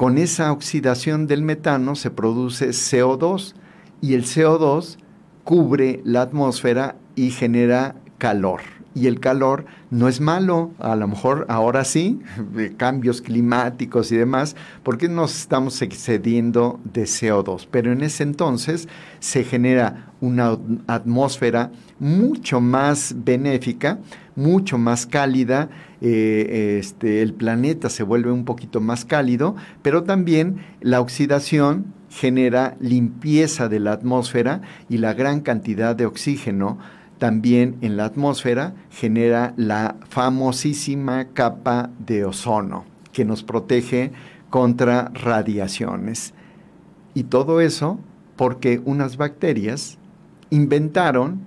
con 0.00 0.16
esa 0.16 0.50
oxidación 0.50 1.26
del 1.26 1.42
metano 1.42 1.94
se 1.94 2.10
produce 2.10 2.70
CO2 2.70 3.52
y 4.00 4.14
el 4.14 4.24
CO2 4.24 4.96
cubre 5.44 6.00
la 6.04 6.22
atmósfera 6.22 6.96
y 7.16 7.32
genera 7.32 7.96
calor. 8.16 8.62
y 8.94 9.08
el 9.08 9.20
calor 9.20 9.66
no 9.90 10.08
es 10.08 10.20
malo, 10.20 10.72
a 10.78 10.96
lo 10.96 11.06
mejor 11.06 11.44
ahora 11.50 11.84
sí, 11.84 12.18
cambios 12.78 13.20
climáticos 13.20 14.10
y 14.10 14.16
demás, 14.16 14.56
porque 14.82 15.08
nos 15.08 15.36
estamos 15.36 15.82
excediendo 15.82 16.80
de 16.84 17.02
CO2, 17.02 17.68
pero 17.70 17.92
en 17.92 18.02
ese 18.02 18.22
entonces 18.22 18.88
se 19.18 19.44
genera 19.44 20.12
una 20.22 20.58
atmósfera 20.86 21.72
mucho 21.98 22.62
más 22.62 23.14
benéfica, 23.18 23.98
mucho 24.40 24.78
más 24.78 25.06
cálida, 25.06 25.68
eh, 26.00 26.78
este, 26.80 27.22
el 27.22 27.34
planeta 27.34 27.90
se 27.90 28.02
vuelve 28.02 28.32
un 28.32 28.44
poquito 28.44 28.80
más 28.80 29.04
cálido, 29.04 29.54
pero 29.82 30.02
también 30.02 30.60
la 30.80 31.00
oxidación 31.00 31.92
genera 32.08 32.76
limpieza 32.80 33.68
de 33.68 33.80
la 33.80 33.92
atmósfera 33.92 34.62
y 34.88 34.98
la 34.98 35.12
gran 35.12 35.40
cantidad 35.40 35.94
de 35.94 36.06
oxígeno 36.06 36.78
también 37.18 37.76
en 37.82 37.98
la 37.98 38.06
atmósfera 38.06 38.74
genera 38.90 39.52
la 39.56 39.96
famosísima 40.08 41.26
capa 41.34 41.90
de 41.98 42.24
ozono 42.24 42.86
que 43.12 43.26
nos 43.26 43.42
protege 43.42 44.10
contra 44.48 45.10
radiaciones. 45.12 46.32
Y 47.12 47.24
todo 47.24 47.60
eso 47.60 48.00
porque 48.36 48.80
unas 48.86 49.18
bacterias 49.18 49.98
inventaron, 50.48 51.42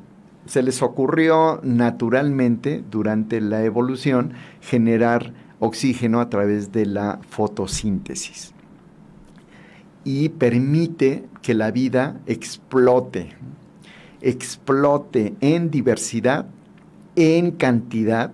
se 0.46 0.64
les 0.64 0.82
ocurrió 0.82 1.60
naturalmente 1.64 2.84
durante 2.90 3.42
la 3.42 3.64
evolución 3.64 4.34
generar 4.62 5.34
oxígeno 5.60 6.20
a 6.20 6.30
través 6.30 6.72
de 6.72 6.86
la 6.86 7.20
fotosíntesis. 7.30 8.54
Y 10.04 10.30
permite 10.30 11.26
que 11.42 11.54
la 11.54 11.72
vida 11.72 12.20
explote, 12.26 13.30
explote 14.22 15.36
en 15.40 15.72
diversidad, 15.72 16.48
en 17.16 17.52
cantidad, 17.52 18.34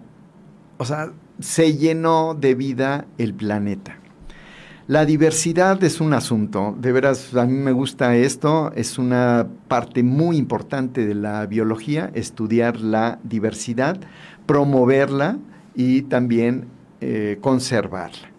o 0.77 0.85
sea, 0.85 1.11
se 1.39 1.77
llenó 1.77 2.33
de 2.33 2.55
vida 2.55 3.05
el 3.17 3.33
planeta. 3.33 3.99
La 4.89 5.05
diversidad 5.05 5.83
es 5.83 6.01
un 6.01 6.13
asunto, 6.13 6.75
de 6.81 6.91
veras, 6.91 7.35
a 7.35 7.45
mí 7.45 7.53
me 7.53 7.71
gusta 7.71 8.15
esto, 8.15 8.71
es 8.73 8.97
una 8.97 9.45
parte 9.67 10.01
muy 10.01 10.35
importante 10.35 11.05
de 11.05 11.13
la 11.13 11.45
biología, 11.45 12.09
estudiar 12.15 12.81
la 12.81 13.19
diversidad, 13.23 13.99
promoverla 14.47 15.37
y 15.75 16.01
también 16.01 16.65
eh, 17.01 17.37
conservarla. 17.39 18.31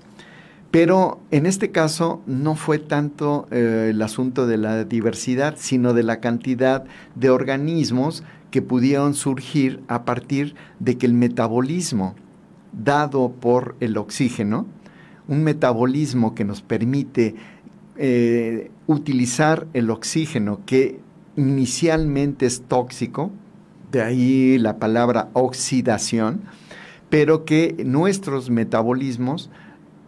Pero 0.73 1.21
en 1.31 1.47
este 1.47 1.71
caso 1.71 2.21
no 2.27 2.57
fue 2.57 2.81
tanto 2.81 3.47
eh, 3.53 3.91
el 3.91 4.03
asunto 4.03 4.49
de 4.49 4.57
la 4.57 4.83
diversidad, 4.83 5.55
sino 5.57 5.95
de 5.95 6.03
la 6.03 6.19
cantidad 6.19 6.83
de 7.15 7.31
organismos 7.31 8.25
que 8.51 8.61
pudieron 8.61 9.15
surgir 9.15 9.85
a 9.87 10.05
partir 10.05 10.57
de 10.81 10.99
que 10.99 11.07
el 11.07 11.15
metabolismo 11.15 12.17
dado 12.73 13.31
por 13.31 13.77
el 13.79 13.97
oxígeno, 13.97 14.67
un 15.31 15.45
metabolismo 15.45 16.35
que 16.35 16.45
nos 16.45 16.61
permite 16.61 17.37
eh, 17.97 18.71
utilizar 18.89 19.69
el 19.75 19.91
oxígeno 19.91 20.61
que 20.67 20.99
inicialmente 21.37 22.47
es 22.47 22.63
tóxico, 22.63 23.31
de 23.93 24.03
ahí 24.03 24.59
la 24.59 24.79
palabra 24.79 25.31
oxidación, 25.33 26.43
pero 27.11 27.45
que 27.45 27.77
nuestros 27.87 28.51
metabolismos 28.51 29.51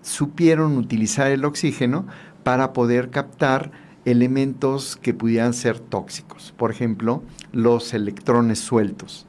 supieron 0.02 0.76
utilizar 0.76 1.30
el 1.30 1.44
oxígeno 1.44 2.04
para 2.42 2.72
poder 2.72 3.10
captar 3.10 3.70
elementos 4.04 4.96
que 4.96 5.14
pudieran 5.14 5.54
ser 5.54 5.78
tóxicos. 5.78 6.52
Por 6.56 6.72
ejemplo, 6.72 7.22
los 7.52 7.94
electrones 7.94 8.58
sueltos. 8.58 9.26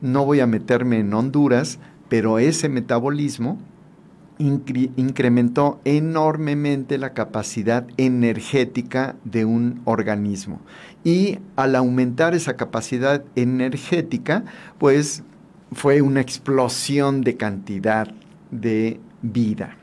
No 0.00 0.24
voy 0.24 0.40
a 0.40 0.48
meterme 0.48 0.98
en 0.98 1.14
Honduras, 1.14 1.78
pero 2.08 2.40
ese 2.40 2.68
metabolismo 2.68 3.60
incrementó 4.38 5.80
enormemente 5.84 6.98
la 6.98 7.14
capacidad 7.14 7.86
energética 7.96 9.16
de 9.24 9.44
un 9.44 9.80
organismo. 9.84 10.60
Y 11.04 11.38
al 11.56 11.76
aumentar 11.76 12.34
esa 12.34 12.56
capacidad 12.56 13.24
energética, 13.34 14.44
pues 14.78 15.22
fue 15.72 16.02
una 16.02 16.20
explosión 16.20 17.22
de 17.22 17.36
cantidad 17.36 18.08
de 18.50 19.00
vida. 19.22 19.76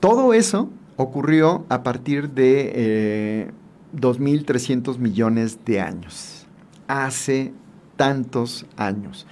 Todo 0.00 0.34
eso 0.34 0.68
ocurrió 0.96 1.64
a 1.68 1.82
partir 1.82 2.30
de 2.30 3.50
2.300 3.96 4.94
eh, 4.94 4.98
millones 4.98 5.58
de 5.64 5.80
años, 5.80 6.46
hace 6.88 7.52
tantos 7.96 8.66
años. 8.76 9.26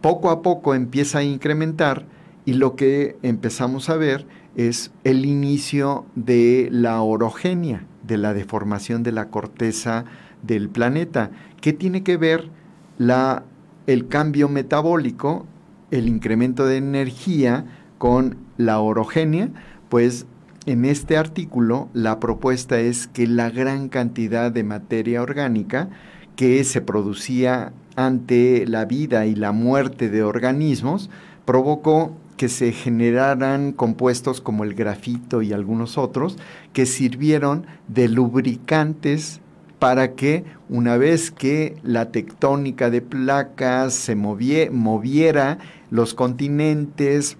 Poco 0.00 0.30
a 0.30 0.42
poco 0.42 0.74
empieza 0.74 1.18
a 1.18 1.22
incrementar 1.22 2.04
y 2.44 2.54
lo 2.54 2.76
que 2.76 3.16
empezamos 3.22 3.88
a 3.88 3.96
ver 3.96 4.26
es 4.56 4.90
el 5.04 5.24
inicio 5.24 6.06
de 6.14 6.68
la 6.70 7.00
orogenia, 7.00 7.86
de 8.06 8.18
la 8.18 8.34
deformación 8.34 9.02
de 9.02 9.12
la 9.12 9.28
corteza 9.28 10.04
del 10.42 10.68
planeta. 10.68 11.30
¿Qué 11.60 11.72
tiene 11.72 12.02
que 12.02 12.16
ver 12.16 12.50
la, 12.98 13.44
el 13.86 14.08
cambio 14.08 14.48
metabólico, 14.48 15.46
el 15.90 16.08
incremento 16.08 16.66
de 16.66 16.76
energía 16.76 17.64
con 17.98 18.36
la 18.56 18.80
orogenia? 18.80 19.50
Pues 19.88 20.26
en 20.66 20.84
este 20.84 21.16
artículo 21.16 21.88
la 21.92 22.20
propuesta 22.20 22.80
es 22.80 23.06
que 23.06 23.26
la 23.26 23.50
gran 23.50 23.88
cantidad 23.88 24.52
de 24.52 24.64
materia 24.64 25.22
orgánica 25.22 25.88
que 26.36 26.64
se 26.64 26.80
producía 26.80 27.72
ante 27.94 28.66
la 28.66 28.84
vida 28.84 29.26
y 29.26 29.34
la 29.34 29.52
muerte 29.52 30.08
de 30.08 30.22
organismos 30.22 31.10
provocó 31.44 32.16
que 32.36 32.48
se 32.48 32.72
generaran 32.72 33.72
compuestos 33.72 34.40
como 34.40 34.64
el 34.64 34.74
grafito 34.74 35.42
y 35.42 35.52
algunos 35.52 35.98
otros 35.98 36.38
que 36.72 36.86
sirvieron 36.86 37.66
de 37.88 38.08
lubricantes 38.08 39.40
para 39.78 40.14
que 40.14 40.44
una 40.68 40.96
vez 40.96 41.30
que 41.30 41.76
la 41.82 42.10
tectónica 42.10 42.90
de 42.90 43.02
placas 43.02 43.94
se 43.94 44.14
moviera 44.14 45.58
los 45.90 46.14
continentes, 46.14 47.36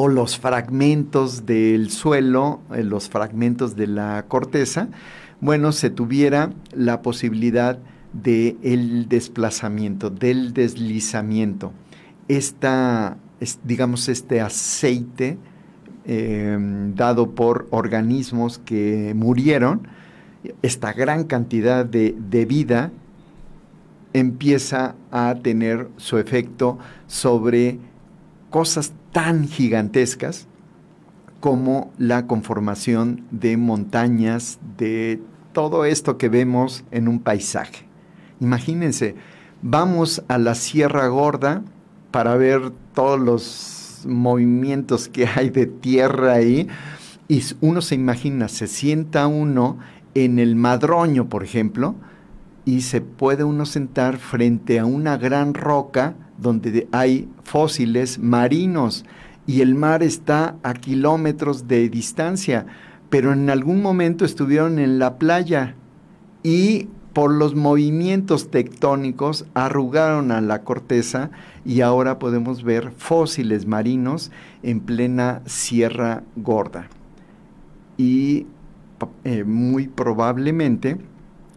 o 0.00 0.06
los 0.06 0.38
fragmentos 0.38 1.44
del 1.44 1.90
suelo, 1.90 2.60
eh, 2.72 2.84
los 2.84 3.08
fragmentos 3.08 3.74
de 3.74 3.88
la 3.88 4.26
corteza, 4.28 4.90
bueno, 5.40 5.72
se 5.72 5.90
tuviera 5.90 6.52
la 6.72 7.02
posibilidad 7.02 7.80
del 8.12 8.58
el 8.62 9.08
desplazamiento, 9.08 10.08
del 10.08 10.52
deslizamiento. 10.54 11.72
Esta, 12.28 13.16
digamos, 13.64 14.08
este 14.08 14.40
aceite 14.40 15.38
em, 16.04 16.94
dado 16.94 17.30
por 17.34 17.66
organismos 17.70 18.58
que 18.58 19.12
murieron, 19.14 19.88
esta 20.62 20.92
gran 20.92 21.24
cantidad 21.24 21.84
de, 21.84 22.14
de 22.18 22.44
vida 22.44 22.90
empieza 24.12 24.94
a 25.10 25.34
tener 25.42 25.88
su 25.96 26.18
efecto 26.18 26.78
sobre 27.06 27.78
cosas 28.50 28.92
tan 29.12 29.46
gigantescas 29.48 30.46
como 31.40 31.92
la 31.98 32.26
conformación 32.26 33.24
de 33.30 33.56
montañas, 33.56 34.58
de 34.76 35.20
todo 35.52 35.84
esto 35.84 36.18
que 36.18 36.28
vemos 36.28 36.84
en 36.90 37.08
un 37.08 37.20
paisaje. 37.20 37.86
Imagínense, 38.40 39.14
vamos 39.62 40.22
a 40.28 40.38
la 40.38 40.54
Sierra 40.54 41.06
Gorda 41.08 41.62
para 42.10 42.36
ver 42.36 42.72
todos 42.94 43.20
los 43.20 44.06
movimientos 44.06 45.08
que 45.08 45.26
hay 45.26 45.50
de 45.50 45.66
tierra 45.66 46.34
ahí. 46.34 46.68
Y 47.28 47.42
uno 47.60 47.82
se 47.82 47.94
imagina, 47.94 48.48
se 48.48 48.66
sienta 48.66 49.26
uno 49.26 49.78
en 50.14 50.38
el 50.38 50.56
madroño, 50.56 51.28
por 51.28 51.44
ejemplo, 51.44 51.94
y 52.64 52.82
se 52.82 53.00
puede 53.00 53.44
uno 53.44 53.66
sentar 53.66 54.18
frente 54.18 54.78
a 54.78 54.86
una 54.86 55.16
gran 55.16 55.54
roca 55.54 56.14
donde 56.38 56.88
hay 56.92 57.28
fósiles 57.42 58.18
marinos. 58.18 59.04
Y 59.46 59.62
el 59.62 59.74
mar 59.74 60.02
está 60.02 60.56
a 60.62 60.74
kilómetros 60.74 61.68
de 61.68 61.88
distancia, 61.88 62.66
pero 63.10 63.32
en 63.32 63.48
algún 63.48 63.80
momento 63.82 64.24
estuvieron 64.24 64.78
en 64.78 64.98
la 64.98 65.18
playa 65.18 65.74
y 66.42 66.88
por 67.18 67.32
los 67.32 67.56
movimientos 67.56 68.48
tectónicos 68.48 69.44
arrugaron 69.52 70.30
a 70.30 70.40
la 70.40 70.62
corteza 70.62 71.32
y 71.64 71.80
ahora 71.80 72.20
podemos 72.20 72.62
ver 72.62 72.92
fósiles 72.96 73.66
marinos 73.66 74.30
en 74.62 74.78
plena 74.78 75.42
Sierra 75.44 76.22
Gorda. 76.36 76.88
Y 77.96 78.46
eh, 79.24 79.42
muy 79.42 79.88
probablemente 79.88 80.98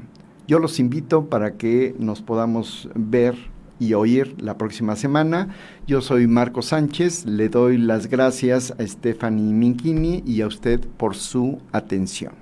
Yo 0.47 0.59
los 0.59 0.79
invito 0.79 1.31
para 1.31 1.55
que 1.55 1.95
nos 1.99 2.21
podamos 2.21 2.91
ver 2.95 3.35
y 3.79 3.95
oír 3.95 4.35
la 4.39 4.59
próxima 4.59 4.95
semana. 4.95 5.57
Yo 5.87 6.03
soy 6.03 6.27
Marco 6.27 6.61
Sánchez, 6.61 7.25
le 7.25 7.49
doy 7.49 7.79
las 7.79 8.09
gracias 8.09 8.75
a 8.79 8.87
Stephanie 8.87 9.55
Minchini 9.55 10.23
y 10.27 10.43
a 10.43 10.47
usted 10.47 10.87
por 10.99 11.17
su 11.17 11.63
atención. 11.73 12.42